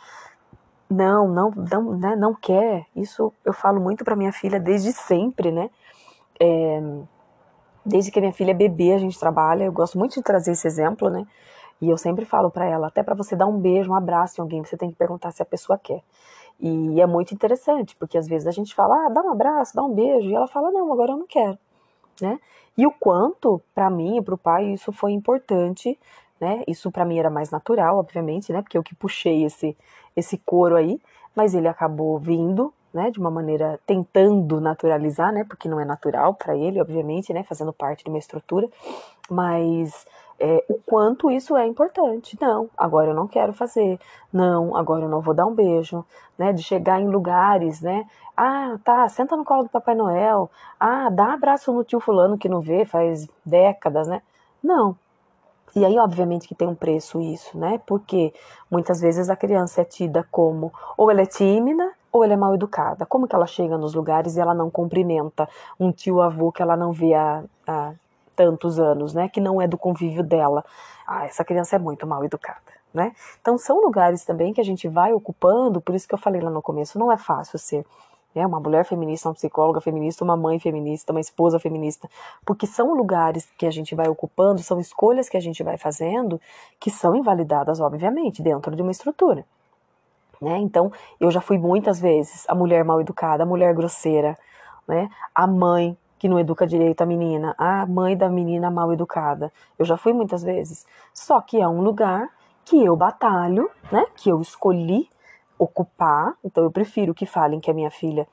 Não, 0.89 1.29
não, 1.29 1.51
não, 1.51 1.97
né, 1.97 2.17
não 2.17 2.35
quer. 2.35 2.87
Isso 2.95 3.33
eu 3.45 3.53
falo 3.53 3.81
muito 3.81 4.05
para 4.05 4.17
minha 4.17 4.33
filha 4.33 4.59
desde 4.59 4.93
sempre, 4.93 5.51
né? 5.51 5.69
É, 6.41 6.81
Desde 7.87 8.11
que 8.11 8.19
minha 8.19 8.33
filha 8.33 8.51
é 8.51 8.55
bebê, 8.55 8.93
a 8.93 8.99
gente 8.99 9.17
trabalha. 9.17 9.63
Eu 9.63 9.73
gosto 9.73 9.97
muito 9.97 10.15
de 10.15 10.23
trazer 10.23 10.51
esse 10.51 10.67
exemplo, 10.67 11.09
né? 11.09 11.25
E 11.81 11.89
eu 11.89 11.97
sempre 11.97 12.25
falo 12.25 12.51
para 12.51 12.65
ela, 12.65 12.89
até 12.89 13.01
para 13.01 13.15
você 13.15 13.37
dar 13.37 13.47
um 13.47 13.61
beijo, 13.61 13.93
um 13.93 13.95
abraço 13.95 14.41
em 14.41 14.43
alguém, 14.43 14.65
você 14.65 14.77
tem 14.77 14.91
que 14.91 14.97
perguntar 14.97 15.31
se 15.31 15.41
a 15.41 15.45
pessoa 15.47 15.79
quer. 15.79 16.03
E 16.59 17.01
é 17.01 17.07
muito 17.07 17.35
interessante, 17.35 17.95
porque 17.97 18.17
às 18.17 18.27
vezes 18.27 18.47
a 18.47 18.51
gente 18.51 18.75
fala, 18.75 19.07
ah, 19.07 19.09
dá 19.11 19.21
um 19.21 19.31
abraço, 19.31 19.75
dá 19.75 19.83
um 19.83 19.93
beijo, 19.93 20.29
e 20.29 20.35
ela 20.35 20.47
fala, 20.47 20.71
não, 20.71 20.93
agora 20.93 21.13
eu 21.13 21.19
não 21.19 21.27
quero, 21.27 21.59
né? 22.21 22.39
E 22.77 22.87
o 22.87 22.91
quanto, 22.91 23.61
para 23.75 23.91
mim 23.91 24.19
e 24.19 24.23
para 24.23 24.35
o 24.35 24.39
pai, 24.39 24.73
isso 24.73 24.93
foi 24.93 25.13
importante, 25.13 25.99
né? 26.41 26.63
Isso 26.67 26.91
para 26.91 27.05
mim 27.05 27.19
era 27.19 27.31
mais 27.31 27.51
natural, 27.51 27.99
obviamente, 27.99 28.53
né? 28.53 28.63
Porque 28.63 28.77
eu 28.77 28.83
que 28.83 28.95
puxei 28.95 29.45
esse, 29.45 29.77
esse 30.15 30.39
coro 30.39 30.77
aí, 30.77 31.01
mas 31.35 31.55
ele 31.55 31.69
acabou 31.69 32.19
vindo, 32.19 32.73
né, 32.93 33.11
de 33.11 33.21
uma 33.21 33.31
maneira 33.31 33.79
tentando 33.87 34.59
naturalizar, 34.59 35.31
né, 35.31 35.45
porque 35.45 35.69
não 35.69 35.79
é 35.79 35.85
natural 35.85 36.33
para 36.33 36.57
ele, 36.57 36.81
obviamente, 36.81 37.31
né, 37.31 37.43
fazendo 37.43 37.71
parte 37.71 38.03
de 38.03 38.09
uma 38.09 38.19
estrutura, 38.19 38.67
mas 39.29 40.07
é, 40.39 40.65
o 40.69 40.75
quanto 40.75 41.31
isso 41.31 41.57
é 41.57 41.67
importante. 41.67 42.37
Não, 42.41 42.69
agora 42.77 43.11
eu 43.11 43.15
não 43.15 43.27
quero 43.27 43.53
fazer. 43.53 43.99
Não, 44.33 44.77
agora 44.77 45.05
eu 45.05 45.09
não 45.09 45.21
vou 45.21 45.35
dar 45.35 45.47
um 45.47 45.55
beijo, 45.55 46.05
né, 46.39 46.53
de 46.53 46.63
chegar 46.63 47.01
em 47.01 47.09
lugares, 47.09 47.81
né, 47.81 48.07
ah, 48.37 48.77
tá, 48.85 49.09
senta 49.09 49.35
no 49.37 49.45
colo 49.45 49.65
do 49.65 49.71
Papai 49.71 49.95
Noel, 49.95 50.51
ah, 50.79 51.09
dá 51.09 51.25
um 51.29 51.31
abraço 51.31 51.73
no 51.73 51.83
tio 51.83 52.01
fulano 52.01 52.37
que 52.37 52.49
não 52.49 52.61
vê 52.61 52.85
faz 52.85 53.27
décadas, 53.45 54.07
né? 54.07 54.21
Não, 54.63 54.95
e 55.77 55.85
aí, 55.85 55.99
obviamente, 55.99 56.49
que 56.49 56.55
tem 56.55 56.67
um 56.67 56.75
preço 56.75 57.21
isso, 57.21 57.59
né? 57.59 57.79
Porque 57.87 58.33
muitas 58.71 58.99
vezes 58.99 59.29
a 59.29 59.37
criança 59.37 59.83
é 59.83 59.85
tida 59.85 60.27
como 60.31 60.73
ou 60.97 61.11
ela 61.11 61.21
é 61.21 61.27
tímida 61.27 61.93
ou 62.11 62.25
ela 62.25 62.33
é 62.33 62.37
mal 62.37 62.55
educada. 62.55 63.05
Como 63.05 63.29
que 63.29 63.35
ela 63.35 63.47
chega 63.47 63.77
nos 63.77 63.93
lugares 63.95 64.37
e 64.37 64.41
ela 64.41 64.55
não 64.55 64.71
cumprimenta 64.71 65.47
um 65.79 65.93
tio 65.93 66.23
avô 66.23 66.51
que 66.51 66.63
ela 66.63 66.79
não 66.79 66.93
vê 66.93 67.13
há, 67.13 67.45
há 67.67 67.93
tantos 68.37 68.79
anos, 68.79 69.15
né? 69.15 69.29
Que 69.29 69.41
não 69.41 69.61
é 69.61 69.67
do 69.67 69.79
convívio 69.79 70.23
dela. 70.23 70.65
Ah, 71.07 71.25
essa 71.25 71.45
criança 71.45 71.77
é 71.77 71.79
muito 71.79 72.07
mal 72.07 72.25
educada. 72.25 72.77
Né? 72.95 73.13
Então 73.41 73.59
são 73.59 73.81
lugares 73.83 74.25
também 74.25 74.55
que 74.55 74.61
a 74.61 74.65
gente 74.65 74.89
vai 74.89 75.13
ocupando, 75.13 75.83
por 75.83 75.95
isso 75.95 76.09
que 76.09 76.15
eu 76.15 76.19
falei 76.19 76.41
lá 76.41 76.49
no 76.49 76.63
começo, 76.63 76.99
não 76.99 77.13
é 77.13 77.19
fácil 77.19 77.59
ser 77.59 77.85
né, 78.35 78.47
uma 78.47 78.61
mulher 78.61 78.85
feminista, 78.85 79.29
uma 79.29 79.35
psicóloga 79.35 79.81
feminista, 79.81 80.25
uma 80.25 80.37
mãe 80.37 80.59
feminista, 80.59 81.13
uma 81.13 81.21
esposa 81.21 81.59
feminista, 81.59 82.09
porque 82.45 82.67
são 82.67 82.95
lugares 82.95 83.49
que 83.59 83.67
a 83.67 83.71
gente 83.71 83.95
vai 83.95 84.09
ocupando, 84.09 84.63
são 84.63 84.79
escolhas 84.79 85.29
que 85.29 85.37
a 85.37 85.41
gente 85.41 85.63
vai 85.63 85.79
fazendo 85.79 86.41
que 86.79 86.91
são 86.91 87.17
invalidadas, 87.17 87.81
obviamente, 87.81 88.43
dentro 88.43 88.77
de 88.77 88.83
uma 88.83 88.91
estrutura. 88.91 89.45
Né? 90.41 90.59
Então, 90.59 90.93
eu 91.19 91.31
já 91.31 91.41
fui 91.41 91.57
muitas 91.57 91.99
vezes 91.99 92.45
a 92.49 92.55
mulher 92.55 92.85
mal 92.85 93.01
educada, 93.01 93.43
a 93.43 93.47
mulher 93.47 93.75
grosseira, 93.75 94.39
né? 94.87 95.09
a 95.35 95.47
mãe 95.47 95.97
que 96.19 96.29
não 96.29 96.39
educa 96.39 96.67
direito 96.67 97.03
a 97.03 97.07
menina, 97.07 97.55
a 97.59 97.87
mãe 97.87 98.17
da 98.17 98.29
menina 98.29 98.71
mal 98.71 98.93
educada. 98.93 99.53
Eu 99.79 99.85
já 99.85 99.97
fui 99.97 100.13
muitas 100.13 100.43
vezes. 100.43 100.87
Só 101.13 101.41
que 101.41 101.61
é 101.61 101.69
um 101.69 101.83
lugar 101.83 102.29
que 102.65 102.85
eu 102.85 102.97
batalho, 102.97 103.71
né? 103.93 104.05
que 104.17 104.29
eu 104.29 104.41
escolhi 104.41 105.09
ocupar. 105.59 106.35
Então, 106.45 106.65
eu 106.65 106.71
prefiro 106.71 107.15
que 107.15 107.27
falem 107.27 107.61
que 107.61 107.71
a 107.71 107.75
minha 107.75 107.91
filha 107.91 108.27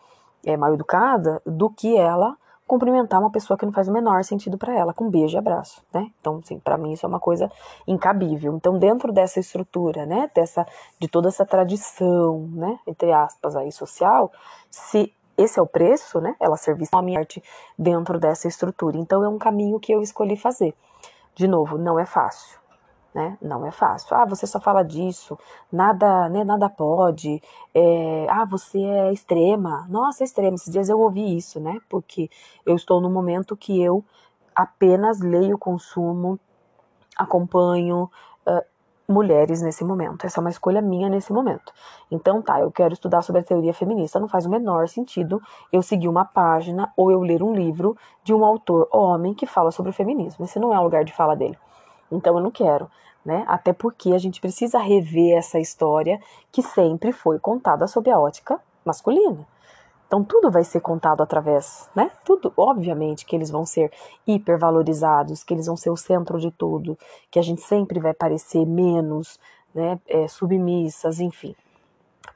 é 0.45 0.57
mal 0.57 0.73
educada 0.73 1.41
do 1.45 1.69
que 1.69 1.95
ela 1.95 2.35
cumprimentar 2.65 3.19
uma 3.19 3.29
pessoa 3.29 3.57
que 3.57 3.65
não 3.65 3.73
faz 3.73 3.87
o 3.87 3.91
menor 3.91 4.23
sentido 4.23 4.57
para 4.57 4.73
ela, 4.73 4.93
com 4.93 5.09
beijo 5.09 5.35
e 5.35 5.37
abraço, 5.37 5.83
né? 5.93 6.09
Então, 6.19 6.39
assim, 6.43 6.57
para 6.59 6.77
mim 6.77 6.93
isso 6.93 7.05
é 7.05 7.09
uma 7.09 7.19
coisa 7.19 7.51
incabível. 7.85 8.55
Então, 8.55 8.79
dentro 8.79 9.11
dessa 9.11 9.39
estrutura, 9.39 10.05
né, 10.05 10.29
dessa 10.33 10.65
de 10.99 11.07
toda 11.07 11.27
essa 11.27 11.45
tradição, 11.45 12.47
né, 12.53 12.79
entre 12.87 13.11
aspas 13.11 13.55
aí 13.55 13.71
social, 13.71 14.31
se 14.69 15.13
esse 15.37 15.59
é 15.59 15.61
o 15.61 15.67
preço, 15.67 16.19
né? 16.21 16.35
Ela 16.39 16.57
servir 16.57 16.87
a 16.91 17.01
minha 17.01 17.19
arte 17.19 17.43
dentro 17.77 18.19
dessa 18.19 18.47
estrutura. 18.47 18.97
Então, 18.97 19.23
é 19.23 19.29
um 19.29 19.37
caminho 19.37 19.79
que 19.79 19.93
eu 19.93 20.01
escolhi 20.01 20.37
fazer. 20.37 20.73
De 21.35 21.47
novo, 21.47 21.77
não 21.77 21.99
é 21.99 22.05
fácil 22.05 22.63
né? 23.13 23.37
Não 23.41 23.65
é 23.65 23.71
fácil. 23.71 24.15
Ah, 24.15 24.25
você 24.25 24.47
só 24.47 24.59
fala 24.59 24.83
disso, 24.83 25.37
nada, 25.71 26.27
né, 26.29 26.43
nada 26.43 26.69
pode. 26.69 27.41
É, 27.73 28.27
ah, 28.29 28.45
você 28.45 28.79
é 28.79 29.13
extrema. 29.13 29.85
Nossa, 29.89 30.23
é 30.23 30.25
extrema. 30.25 30.55
Esses 30.55 30.71
dias 30.71 30.89
eu 30.89 30.99
ouvi 30.99 31.37
isso, 31.37 31.59
né? 31.59 31.79
Porque 31.89 32.29
eu 32.65 32.75
estou 32.75 32.99
no 32.99 33.09
momento 33.09 33.55
que 33.55 33.81
eu 33.81 34.03
apenas 34.55 35.19
leio, 35.19 35.57
consumo, 35.57 36.39
acompanho 37.17 38.09
uh, 38.47 38.63
mulheres 39.07 39.61
nesse 39.61 39.83
momento. 39.83 40.25
Essa 40.25 40.39
é 40.39 40.41
uma 40.41 40.49
escolha 40.49 40.81
minha 40.81 41.09
nesse 41.09 41.33
momento. 41.33 41.73
Então, 42.09 42.41
tá, 42.41 42.59
eu 42.59 42.71
quero 42.71 42.93
estudar 42.93 43.21
sobre 43.21 43.41
a 43.41 43.43
teoria 43.43 43.73
feminista. 43.73 44.19
Não 44.19 44.27
faz 44.27 44.45
o 44.45 44.49
menor 44.49 44.87
sentido 44.87 45.41
eu 45.71 45.81
seguir 45.81 46.07
uma 46.07 46.25
página 46.25 46.91
ou 46.95 47.11
eu 47.11 47.21
ler 47.21 47.43
um 47.43 47.53
livro 47.53 47.97
de 48.23 48.33
um 48.33 48.45
autor 48.45 48.87
homem 48.91 49.33
que 49.33 49.45
fala 49.45 49.71
sobre 49.71 49.89
o 49.89 49.93
feminismo. 49.93 50.45
Esse 50.45 50.59
não 50.59 50.73
é 50.73 50.79
o 50.79 50.83
lugar 50.83 51.03
de 51.03 51.13
fala 51.13 51.35
dele. 51.35 51.57
Então 52.11 52.37
eu 52.37 52.43
não 52.43 52.51
quero, 52.51 52.89
né? 53.25 53.43
Até 53.47 53.73
porque 53.73 54.13
a 54.13 54.17
gente 54.17 54.39
precisa 54.39 54.77
rever 54.77 55.37
essa 55.37 55.59
história 55.59 56.19
que 56.51 56.61
sempre 56.61 57.11
foi 57.11 57.39
contada 57.39 57.87
sob 57.87 58.09
a 58.09 58.19
ótica 58.19 58.59
masculina. 58.85 59.45
Então 60.13 60.23
tudo 60.23 60.51
vai 60.51 60.63
ser 60.63 60.79
contado 60.79 61.23
através, 61.23 61.89
né? 61.95 62.11
Tudo, 62.23 62.53
obviamente, 62.55 63.25
que 63.25 63.35
eles 63.35 63.49
vão 63.49 63.65
ser 63.65 63.91
hipervalorizados, 64.27 65.43
que 65.43 65.55
eles 65.55 65.65
vão 65.65 65.75
ser 65.75 65.89
o 65.89 65.97
centro 65.97 66.39
de 66.39 66.51
tudo, 66.51 66.95
que 67.31 67.39
a 67.39 67.41
gente 67.41 67.63
sempre 67.63 67.99
vai 67.99 68.13
parecer 68.13 68.63
menos, 68.63 69.39
né? 69.73 69.99
É, 70.07 70.27
submissas, 70.27 71.19
enfim. 71.19 71.55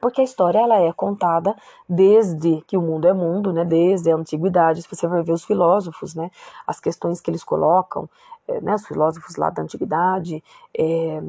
Porque 0.00 0.20
a 0.20 0.24
história 0.24 0.58
ela 0.58 0.80
é 0.80 0.92
contada 0.92 1.54
desde 1.88 2.60
que 2.62 2.76
o 2.76 2.82
mundo 2.82 3.06
é 3.06 3.12
mundo, 3.12 3.52
né? 3.52 3.64
Desde 3.64 4.10
a 4.10 4.16
antiguidade. 4.16 4.82
Se 4.82 4.88
você 4.88 5.08
for 5.08 5.22
ver 5.22 5.30
os 5.30 5.44
filósofos, 5.44 6.16
né? 6.16 6.32
As 6.66 6.80
questões 6.80 7.20
que 7.20 7.30
eles 7.30 7.44
colocam, 7.44 8.10
é, 8.48 8.60
né, 8.60 8.74
os 8.74 8.88
filósofos 8.88 9.36
lá 9.36 9.50
da 9.50 9.62
antiguidade, 9.62 10.42
é, 10.76 11.22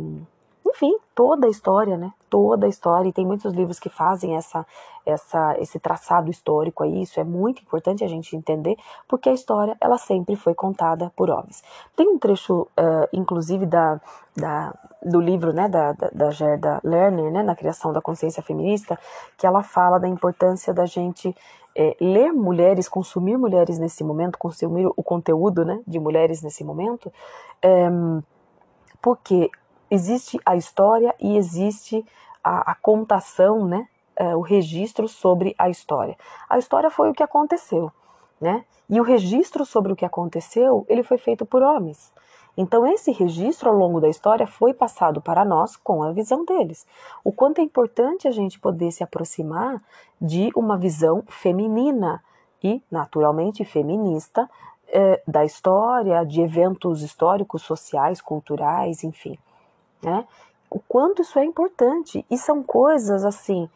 enfim, 0.70 0.98
toda 1.16 1.48
a 1.48 1.50
história, 1.50 1.98
né? 1.98 2.14
Toda 2.30 2.66
a 2.66 2.70
história, 2.70 3.10
e 3.10 3.14
tem 3.14 3.26
muitos 3.26 3.54
livros 3.54 3.80
que 3.80 3.90
fazem 3.90 4.36
essa, 4.36 4.66
essa, 5.06 5.56
esse 5.60 5.80
traçado 5.80 6.30
histórico 6.30 6.84
aí, 6.84 7.02
isso 7.02 7.20
é 7.20 7.24
muito 7.24 7.62
importante 7.62 8.04
a 8.04 8.08
gente 8.08 8.36
entender, 8.36 8.78
porque 9.08 9.30
a 9.30 9.34
história, 9.34 9.76
ela 9.82 9.98
sempre 9.98 10.36
foi 10.36 10.54
contada 10.54 11.12
por 11.16 11.30
homens. 11.30 11.64
Tem 11.96 12.08
um 12.08 12.18
trecho, 12.18 12.62
uh, 12.62 13.08
inclusive, 13.12 13.66
da, 13.66 14.00
da, 14.36 14.74
do 15.04 15.20
livro, 15.20 15.54
né, 15.54 15.68
da, 15.68 15.94
da, 15.94 16.10
da 16.10 16.32
Gerda 16.32 16.80
Lerner, 16.84 17.32
né, 17.32 17.44
na 17.44 17.56
criação 17.56 17.92
da 17.92 18.02
consciência 18.02 18.44
feminista, 18.44 18.98
que 19.38 19.46
ela 19.46 19.64
fala 19.64 20.00
da 20.00 20.08
importância 20.08 20.74
da 20.74 20.86
gente 20.86 21.36
é, 21.76 21.96
ler 22.00 22.32
mulheres, 22.32 22.88
consumir 22.88 23.38
mulheres 23.38 23.80
nesse 23.80 24.04
momento, 24.04 24.38
consumir 24.38 24.88
o 24.88 25.04
conteúdo 25.04 25.66
né, 25.66 25.82
de 25.88 26.00
mulheres 26.00 26.42
nesse 26.42 26.64
momento, 26.64 27.12
é, 27.62 27.90
porque 29.02 29.50
existe 29.90 30.40
a 30.46 30.56
história 30.56 31.14
e 31.20 31.38
existe 31.38 32.06
a, 32.44 32.72
a 32.72 32.76
contação, 32.76 33.66
né, 33.66 33.88
é, 34.16 34.36
o 34.36 34.42
registro 34.42 35.08
sobre 35.08 35.56
a 35.58 35.70
história. 35.70 36.18
A 36.50 36.58
história 36.58 36.90
foi 36.90 37.10
o 37.10 37.14
que 37.14 37.24
aconteceu, 37.24 37.92
né? 38.40 38.66
E 38.90 39.00
o 39.00 39.04
registro 39.04 39.66
sobre 39.66 39.94
o 39.94 39.96
que 39.96 40.04
aconteceu, 40.04 40.86
ele 40.90 41.04
foi 41.04 41.18
feito 41.18 41.46
por 41.46 41.62
homens. 41.62 42.12
Então, 42.58 42.86
esse 42.86 43.12
registro 43.12 43.70
ao 43.70 43.76
longo 43.76 44.02
da 44.02 44.10
história 44.10 44.46
foi 44.46 44.74
passado 44.74 45.22
para 45.22 45.46
nós 45.46 45.78
com 45.78 46.04
a 46.04 46.12
visão 46.12 46.44
deles. 46.44 46.86
O 47.24 47.32
quanto 47.32 47.60
é 47.60 47.64
importante 47.64 48.28
a 48.28 48.32
gente 48.32 48.60
poder 48.60 48.92
se 48.92 49.04
aproximar 49.04 49.82
de 50.20 50.50
uma 50.56 50.78
visão 50.78 51.24
feminina 51.28 52.22
e, 52.62 52.82
naturalmente, 52.92 53.64
feminista 53.64 54.50
eh, 54.90 55.22
da 55.26 55.46
história, 55.46 56.26
de 56.26 56.42
eventos 56.42 57.02
históricos, 57.02 57.62
sociais, 57.62 58.20
culturais, 58.20 59.04
enfim. 59.06 59.38
Né? 60.02 60.26
O 60.70 60.80
quanto 60.80 61.22
isso 61.22 61.38
é 61.40 61.46
importante. 61.46 62.26
E 62.30 62.38
são 62.38 62.64
coisas 62.64 63.26
assim. 63.26 63.70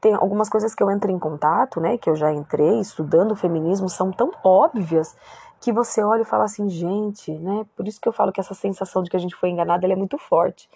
Tem 0.00 0.14
algumas 0.14 0.48
coisas 0.48 0.74
que 0.74 0.82
eu 0.82 0.90
entro 0.90 1.10
em 1.10 1.18
contato, 1.18 1.80
né, 1.80 1.98
que 1.98 2.08
eu 2.08 2.14
já 2.14 2.32
entrei 2.32 2.78
estudando 2.78 3.32
o 3.32 3.36
feminismo, 3.36 3.88
são 3.88 4.12
tão 4.12 4.30
óbvias 4.44 5.16
que 5.60 5.72
você 5.72 6.02
olha 6.02 6.22
e 6.22 6.26
fala 6.26 6.44
assim, 6.44 6.68
gente, 6.68 7.32
né? 7.32 7.66
Por 7.74 7.88
isso 7.88 8.00
que 8.00 8.06
eu 8.06 8.12
falo 8.12 8.30
que 8.30 8.38
essa 8.38 8.54
sensação 8.54 9.02
de 9.02 9.10
que 9.10 9.16
a 9.16 9.20
gente 9.20 9.34
foi 9.34 9.48
enganada, 9.48 9.86
é 9.86 9.96
muito 9.96 10.18
forte. 10.18 10.68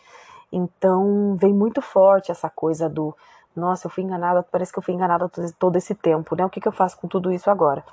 Então, 0.51 1.37
vem 1.38 1.53
muito 1.53 1.83
forte 1.83 2.33
essa 2.33 2.49
coisa 2.49 2.88
do, 2.88 3.14
nossa, 3.55 3.87
eu 3.87 3.91
fui 3.91 4.03
enganada, 4.03 4.43
parece 4.43 4.73
que 4.73 4.79
eu 4.79 4.83
fui 4.83 4.95
enganada 4.95 5.31
todo 5.59 5.77
esse 5.77 5.95
tempo, 5.95 6.35
né? 6.35 6.45
O 6.45 6.51
que, 6.51 6.61
que 6.61 6.69
eu 6.69 6.73
faço 6.73 6.99
com 6.99 7.07
tudo 7.07 7.31
isso 7.31 7.51
agora? 7.51 7.85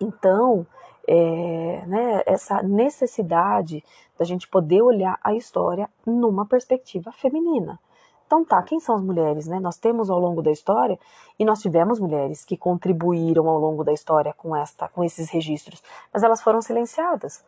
Então, 0.00 0.66
é, 1.06 1.84
né, 1.86 2.22
essa 2.26 2.62
necessidade 2.62 3.84
da 4.18 4.24
gente 4.24 4.48
poder 4.48 4.82
olhar 4.82 5.18
a 5.22 5.34
história 5.34 5.88
numa 6.06 6.46
perspectiva 6.46 7.10
feminina. 7.12 7.78
Então 8.26 8.44
tá, 8.44 8.62
quem 8.62 8.80
são 8.80 8.94
as 8.94 9.02
mulheres, 9.02 9.46
né? 9.46 9.60
Nós 9.60 9.76
temos 9.76 10.08
ao 10.08 10.18
longo 10.18 10.40
da 10.40 10.50
história 10.50 10.98
e 11.38 11.44
nós 11.44 11.60
tivemos 11.60 12.00
mulheres 12.00 12.44
que 12.44 12.56
contribuíram 12.56 13.46
ao 13.46 13.58
longo 13.58 13.84
da 13.84 13.92
história 13.92 14.32
com 14.32 14.56
esta, 14.56 14.88
com 14.88 15.04
esses 15.04 15.28
registros, 15.28 15.82
mas 16.10 16.22
elas 16.22 16.40
foram 16.40 16.62
silenciadas. 16.62 17.44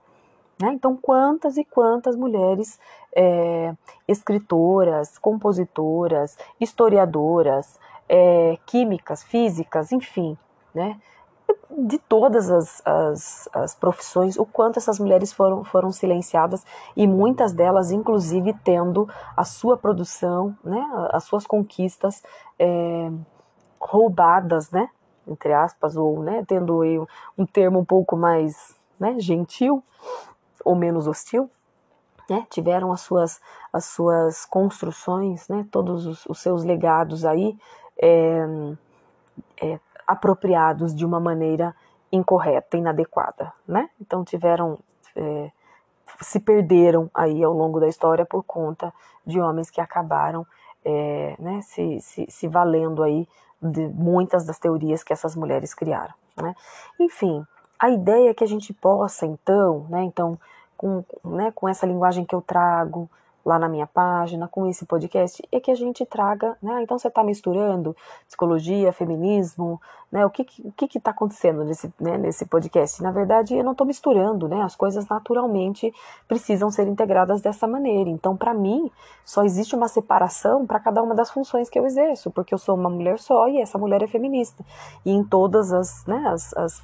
Né? 0.60 0.72
Então, 0.72 0.96
quantas 0.96 1.56
e 1.56 1.64
quantas 1.64 2.14
mulheres 2.14 2.78
é, 3.16 3.74
escritoras, 4.06 5.18
compositoras, 5.18 6.36
historiadoras, 6.60 7.78
é, 8.08 8.58
químicas, 8.66 9.22
físicas, 9.24 9.90
enfim, 9.90 10.36
né? 10.74 11.00
De 11.76 11.98
todas 11.98 12.50
as, 12.50 12.82
as, 12.84 13.48
as, 13.52 13.74
profissões, 13.74 14.38
o 14.38 14.46
quanto 14.46 14.78
essas 14.78 14.98
mulheres 14.98 15.32
foram, 15.32 15.64
foram 15.64 15.90
silenciadas 15.90 16.64
e 16.96 17.06
muitas 17.06 17.52
delas, 17.52 17.90
inclusive, 17.90 18.54
tendo 18.64 19.08
a 19.36 19.44
sua 19.44 19.76
produção, 19.76 20.56
né, 20.62 20.84
as 21.10 21.24
suas 21.24 21.46
conquistas 21.46 22.22
é, 22.58 23.10
roubadas, 23.80 24.70
né, 24.70 24.88
entre 25.26 25.52
aspas, 25.52 25.96
ou 25.96 26.22
né, 26.22 26.44
tendo 26.46 26.80
um 27.36 27.46
termo 27.46 27.80
um 27.80 27.84
pouco 27.84 28.16
mais 28.16 28.76
né, 28.98 29.16
gentil 29.18 29.82
ou 30.64 30.76
menos 30.76 31.08
hostil, 31.08 31.50
né, 32.30 32.46
tiveram 32.48 32.92
as 32.92 33.00
suas, 33.00 33.40
as 33.72 33.86
suas 33.86 34.46
construções, 34.46 35.48
né, 35.48 35.66
todos 35.70 36.06
os, 36.06 36.24
os 36.26 36.38
seus 36.38 36.64
legados 36.64 37.24
aí 37.24 37.56
é, 38.00 38.46
é, 39.60 39.78
apropriados 40.06 40.94
de 40.94 41.04
uma 41.04 41.20
maneira 41.20 41.74
incorreta, 42.12 42.76
inadequada, 42.76 43.52
né? 43.66 43.88
Então 44.00 44.24
tiveram 44.24 44.78
é, 45.16 45.50
se 46.20 46.40
perderam 46.40 47.10
aí 47.14 47.42
ao 47.42 47.52
longo 47.52 47.80
da 47.80 47.88
história 47.88 48.24
por 48.24 48.42
conta 48.44 48.92
de 49.26 49.40
homens 49.40 49.70
que 49.70 49.80
acabaram 49.80 50.46
é, 50.84 51.34
né, 51.38 51.60
se, 51.62 52.00
se, 52.00 52.26
se, 52.28 52.48
valendo 52.48 53.02
aí 53.02 53.26
de 53.60 53.86
muitas 53.88 54.44
das 54.44 54.58
teorias 54.58 55.02
que 55.02 55.12
essas 55.12 55.34
mulheres 55.34 55.72
criaram. 55.72 56.12
Né? 56.36 56.54
Enfim, 57.00 57.44
a 57.78 57.88
ideia 57.88 58.30
é 58.30 58.34
que 58.34 58.44
a 58.44 58.48
gente 58.48 58.72
possa 58.74 59.24
então, 59.24 59.86
né, 59.88 60.02
então 60.02 60.38
com, 60.76 61.02
né, 61.24 61.50
com 61.54 61.68
essa 61.68 61.86
linguagem 61.86 62.24
que 62.24 62.34
eu 62.34 62.42
trago, 62.42 63.08
lá 63.44 63.58
na 63.58 63.68
minha 63.68 63.86
página, 63.86 64.48
com 64.48 64.66
esse 64.66 64.86
podcast, 64.86 65.42
é 65.52 65.60
que 65.60 65.70
a 65.70 65.74
gente 65.74 66.04
traga, 66.06 66.56
né? 66.62 66.82
Então 66.82 66.98
você 66.98 67.08
está 67.08 67.22
misturando 67.22 67.94
psicologia, 68.26 68.92
feminismo, 68.92 69.80
né? 70.10 70.24
O 70.24 70.30
que 70.30 70.46
o 70.64 70.72
que 70.72 70.98
está 70.98 71.10
acontecendo 71.10 71.64
nesse, 71.64 71.92
né, 72.00 72.16
nesse 72.16 72.46
podcast? 72.46 73.02
Na 73.02 73.10
verdade, 73.10 73.54
eu 73.54 73.62
não 73.62 73.72
estou 73.72 73.86
misturando, 73.86 74.48
né? 74.48 74.62
As 74.62 74.74
coisas 74.74 75.06
naturalmente 75.08 75.92
precisam 76.26 76.70
ser 76.70 76.88
integradas 76.88 77.40
dessa 77.42 77.66
maneira. 77.66 78.08
Então, 78.08 78.36
para 78.36 78.54
mim, 78.54 78.90
só 79.24 79.44
existe 79.44 79.74
uma 79.74 79.88
separação 79.88 80.66
para 80.66 80.80
cada 80.80 81.02
uma 81.02 81.14
das 81.14 81.30
funções 81.30 81.68
que 81.68 81.78
eu 81.78 81.84
exerço, 81.84 82.30
porque 82.30 82.54
eu 82.54 82.58
sou 82.58 82.74
uma 82.74 82.88
mulher 82.88 83.18
só 83.18 83.48
e 83.48 83.60
essa 83.60 83.76
mulher 83.76 84.02
é 84.02 84.06
feminista. 84.06 84.64
E 85.04 85.10
em 85.10 85.22
todas 85.22 85.72
as, 85.72 86.06
né, 86.06 86.24
as, 86.28 86.56
as 86.56 86.82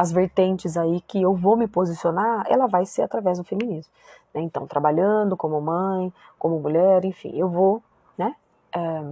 as 0.00 0.10
vertentes 0.10 0.78
aí 0.78 1.02
que 1.02 1.20
eu 1.20 1.34
vou 1.34 1.56
me 1.56 1.68
posicionar, 1.68 2.46
ela 2.48 2.66
vai 2.66 2.86
ser 2.86 3.02
através 3.02 3.36
do 3.36 3.44
feminismo. 3.44 3.92
Né? 4.32 4.40
Então, 4.40 4.66
trabalhando 4.66 5.36
como 5.36 5.60
mãe, 5.60 6.12
como 6.38 6.58
mulher, 6.58 7.04
enfim, 7.04 7.32
eu 7.36 7.48
vou 7.48 7.82
né, 8.16 8.34
é, 8.72 9.02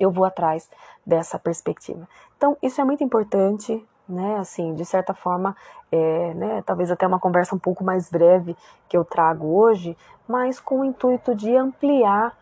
eu 0.00 0.10
vou 0.10 0.24
atrás 0.24 0.70
dessa 1.04 1.38
perspectiva. 1.38 2.08
Então, 2.36 2.56
isso 2.62 2.80
é 2.80 2.84
muito 2.84 3.04
importante, 3.04 3.84
né? 4.08 4.36
Assim, 4.38 4.74
de 4.74 4.84
certa 4.84 5.12
forma, 5.12 5.56
é, 5.90 6.34
né, 6.34 6.62
talvez 6.64 6.90
até 6.90 7.06
uma 7.06 7.18
conversa 7.18 7.54
um 7.54 7.58
pouco 7.58 7.82
mais 7.84 8.08
breve 8.08 8.56
que 8.88 8.96
eu 8.96 9.04
trago 9.04 9.46
hoje, 9.58 9.96
mas 10.26 10.60
com 10.60 10.80
o 10.80 10.84
intuito 10.84 11.34
de 11.34 11.54
ampliar 11.56 12.34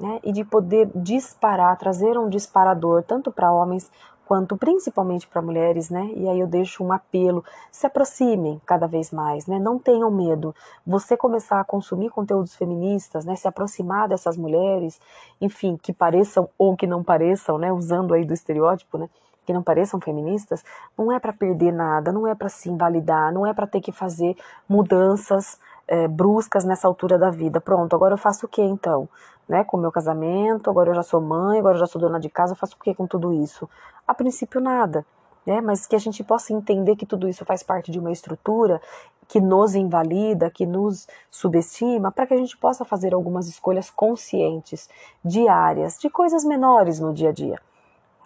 né, 0.00 0.18
e 0.24 0.32
de 0.32 0.44
poder 0.44 0.90
disparar, 0.94 1.76
trazer 1.76 2.18
um 2.18 2.28
disparador 2.28 3.02
tanto 3.02 3.30
para 3.30 3.52
homens 3.52 3.90
quanto 4.26 4.56
principalmente 4.56 5.26
para 5.26 5.42
mulheres, 5.42 5.90
né? 5.90 6.10
E 6.14 6.28
aí 6.28 6.40
eu 6.40 6.46
deixo 6.46 6.82
um 6.84 6.92
apelo: 6.92 7.44
se 7.70 7.86
aproximem 7.86 8.60
cada 8.66 8.86
vez 8.86 9.10
mais, 9.10 9.46
né? 9.46 9.58
Não 9.58 9.78
tenham 9.78 10.10
medo. 10.10 10.54
Você 10.86 11.16
começar 11.16 11.60
a 11.60 11.64
consumir 11.64 12.10
conteúdos 12.10 12.54
feministas, 12.54 13.24
né? 13.24 13.36
Se 13.36 13.46
aproximar 13.46 14.08
dessas 14.08 14.36
mulheres, 14.36 15.00
enfim, 15.40 15.76
que 15.76 15.92
pareçam 15.92 16.48
ou 16.58 16.76
que 16.76 16.86
não 16.86 17.02
pareçam, 17.02 17.58
né? 17.58 17.72
Usando 17.72 18.14
aí 18.14 18.24
do 18.24 18.34
estereótipo, 18.34 18.98
né? 18.98 19.08
Que 19.46 19.52
não 19.52 19.62
pareçam 19.62 20.00
feministas, 20.00 20.64
não 20.96 21.12
é 21.12 21.18
para 21.18 21.32
perder 21.32 21.72
nada, 21.72 22.10
não 22.10 22.26
é 22.26 22.34
para 22.34 22.48
se 22.48 22.70
invalidar, 22.70 23.32
não 23.32 23.46
é 23.46 23.52
para 23.52 23.66
ter 23.66 23.80
que 23.80 23.92
fazer 23.92 24.36
mudanças 24.68 25.58
é, 25.86 26.08
bruscas 26.08 26.64
nessa 26.64 26.88
altura 26.88 27.18
da 27.18 27.30
vida. 27.30 27.60
Pronto, 27.60 27.94
agora 27.94 28.14
eu 28.14 28.18
faço 28.18 28.46
o 28.46 28.48
que 28.48 28.62
então? 28.62 29.08
Né, 29.46 29.62
com 29.62 29.76
o 29.76 29.80
meu 29.80 29.92
casamento, 29.92 30.70
agora 30.70 30.90
eu 30.90 30.94
já 30.94 31.02
sou 31.02 31.20
mãe, 31.20 31.58
agora 31.58 31.74
eu 31.74 31.80
já 31.80 31.86
sou 31.86 32.00
dona 32.00 32.18
de 32.18 32.30
casa, 32.30 32.52
eu 32.52 32.56
faço 32.56 32.76
o 32.76 32.82
que 32.82 32.94
com 32.94 33.06
tudo 33.06 33.30
isso? 33.30 33.68
A 34.06 34.14
princípio, 34.14 34.60
nada. 34.60 35.04
Né, 35.44 35.60
mas 35.60 35.86
que 35.86 35.94
a 35.94 35.98
gente 35.98 36.24
possa 36.24 36.54
entender 36.54 36.96
que 36.96 37.04
tudo 37.04 37.28
isso 37.28 37.44
faz 37.44 37.62
parte 37.62 37.92
de 37.92 37.98
uma 37.98 38.10
estrutura 38.10 38.80
que 39.28 39.40
nos 39.40 39.74
invalida, 39.74 40.50
que 40.50 40.64
nos 40.64 41.06
subestima, 41.30 42.10
para 42.10 42.26
que 42.26 42.32
a 42.32 42.36
gente 42.38 42.56
possa 42.56 42.82
fazer 42.82 43.12
algumas 43.12 43.46
escolhas 43.46 43.90
conscientes, 43.90 44.88
diárias, 45.22 45.98
de 45.98 46.08
coisas 46.08 46.44
menores 46.44 46.98
no 46.98 47.12
dia 47.12 47.28
a 47.28 47.32
dia. 47.32 47.60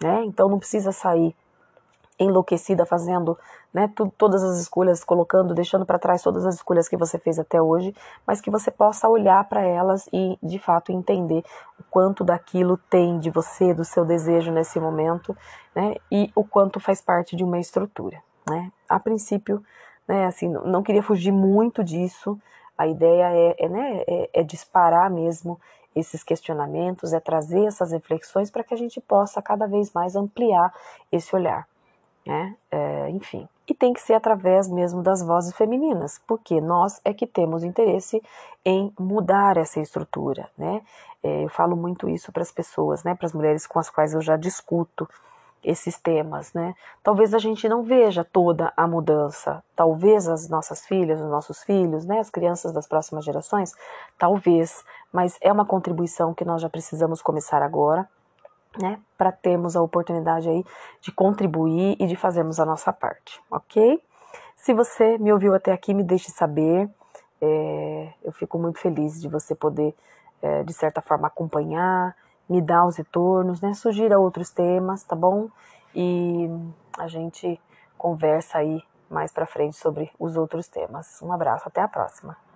Né? 0.01 0.23
Então 0.25 0.47
não 0.47 0.59
precisa 0.59 0.93
sair 0.93 1.35
enlouquecida 2.19 2.85
fazendo 2.85 3.37
né, 3.73 3.89
tu, 3.95 4.11
todas 4.17 4.43
as 4.43 4.59
escolhas, 4.59 5.03
colocando, 5.03 5.53
deixando 5.53 5.85
para 5.85 5.99
trás 5.99 6.21
todas 6.21 6.45
as 6.45 6.55
escolhas 6.55 6.89
que 6.89 6.97
você 6.97 7.17
fez 7.17 7.39
até 7.39 7.61
hoje, 7.61 7.95
mas 8.25 8.41
que 8.41 8.49
você 8.49 8.69
possa 8.69 9.07
olhar 9.07 9.43
para 9.47 9.61
elas 9.61 10.09
e 10.11 10.37
de 10.41 10.59
fato 10.59 10.91
entender 10.91 11.43
o 11.79 11.83
quanto 11.89 12.23
daquilo 12.23 12.77
tem 12.89 13.19
de 13.19 13.29
você, 13.29 13.73
do 13.73 13.85
seu 13.85 14.03
desejo 14.03 14.51
nesse 14.51 14.79
momento, 14.79 15.35
né, 15.75 15.95
e 16.11 16.31
o 16.35 16.43
quanto 16.43 16.79
faz 16.79 17.01
parte 17.01 17.35
de 17.35 17.43
uma 17.43 17.59
estrutura. 17.59 18.21
Né. 18.47 18.71
A 18.87 18.99
princípio, 18.99 19.63
né, 20.07 20.25
assim, 20.25 20.49
não 20.49 20.83
queria 20.83 21.03
fugir 21.03 21.31
muito 21.31 21.83
disso, 21.83 22.39
a 22.77 22.87
ideia 22.87 23.31
é, 23.31 23.55
é, 23.65 23.69
né, 23.69 24.03
é, 24.07 24.29
é 24.33 24.43
disparar 24.43 25.09
mesmo 25.09 25.59
esses 25.95 26.23
questionamentos, 26.23 27.13
é 27.13 27.19
trazer 27.19 27.65
essas 27.65 27.91
reflexões 27.91 28.49
para 28.49 28.63
que 28.63 28.73
a 28.73 28.77
gente 28.77 29.01
possa 29.01 29.41
cada 29.41 29.67
vez 29.67 29.91
mais 29.91 30.15
ampliar 30.15 30.73
esse 31.11 31.35
olhar 31.35 31.67
né? 32.25 32.55
É, 32.71 33.09
enfim. 33.09 33.47
E 33.67 33.73
tem 33.73 33.93
que 33.93 34.01
ser 34.01 34.13
através 34.13 34.67
mesmo 34.67 35.01
das 35.03 35.21
vozes 35.21 35.55
femininas, 35.55 36.19
porque 36.27 36.59
nós 36.59 36.99
é 37.05 37.13
que 37.13 37.27
temos 37.27 37.63
interesse 37.63 38.21
em 38.65 38.91
mudar 38.99 39.57
essa 39.57 39.79
estrutura, 39.79 40.49
né? 40.57 40.81
É, 41.21 41.43
eu 41.43 41.49
falo 41.49 41.75
muito 41.75 42.09
isso 42.09 42.31
para 42.31 42.41
as 42.41 42.51
pessoas, 42.51 43.03
né? 43.03 43.13
Para 43.13 43.27
as 43.27 43.33
mulheres 43.33 43.67
com 43.67 43.79
as 43.79 43.89
quais 43.89 44.13
eu 44.13 44.21
já 44.21 44.37
discuto 44.37 45.07
esses 45.63 45.97
temas, 45.97 46.53
né? 46.53 46.73
Talvez 47.03 47.33
a 47.33 47.37
gente 47.37 47.67
não 47.67 47.83
veja 47.83 48.23
toda 48.23 48.71
a 48.75 48.87
mudança, 48.87 49.63
talvez 49.75 50.27
as 50.27 50.47
nossas 50.47 50.85
filhas, 50.85 51.19
os 51.19 51.29
nossos 51.29 51.63
filhos, 51.63 52.05
né, 52.05 52.19
as 52.19 52.29
crianças 52.29 52.71
das 52.71 52.87
próximas 52.87 53.25
gerações, 53.25 53.73
talvez, 54.17 54.85
mas 55.11 55.37
é 55.41 55.51
uma 55.51 55.65
contribuição 55.65 56.33
que 56.33 56.45
nós 56.45 56.61
já 56.61 56.69
precisamos 56.69 57.21
começar 57.21 57.61
agora 57.61 58.07
né, 58.77 58.99
para 59.17 59.31
termos 59.31 59.75
a 59.75 59.81
oportunidade 59.81 60.49
aí 60.49 60.63
de 61.01 61.11
contribuir 61.11 61.95
e 61.99 62.07
de 62.07 62.15
fazermos 62.15 62.59
a 62.59 62.65
nossa 62.65 62.93
parte, 62.93 63.41
ok? 63.49 64.01
Se 64.55 64.73
você 64.73 65.17
me 65.17 65.31
ouviu 65.31 65.55
até 65.55 65.71
aqui, 65.71 65.93
me 65.93 66.03
deixe 66.03 66.29
saber. 66.31 66.89
É, 67.41 68.13
eu 68.21 68.31
fico 68.33 68.59
muito 68.59 68.77
feliz 68.77 69.19
de 69.21 69.29
você 69.29 69.55
poder, 69.55 69.95
é, 70.41 70.63
de 70.63 70.73
certa 70.73 71.01
forma, 71.01 71.27
acompanhar, 71.27 72.15
me 72.49 72.61
dar 72.61 72.85
os 72.85 72.97
retornos, 72.97 73.61
né? 73.61 73.73
Sugira 73.73 74.19
outros 74.19 74.49
temas, 74.49 75.03
tá 75.03 75.15
bom? 75.15 75.47
E 75.95 76.49
a 76.97 77.07
gente 77.07 77.59
conversa 77.97 78.57
aí 78.57 78.83
mais 79.09 79.31
para 79.31 79.45
frente 79.45 79.77
sobre 79.77 80.11
os 80.19 80.35
outros 80.35 80.67
temas. 80.67 81.21
Um 81.21 81.31
abraço, 81.31 81.67
até 81.67 81.81
a 81.81 81.87
próxima. 81.87 82.48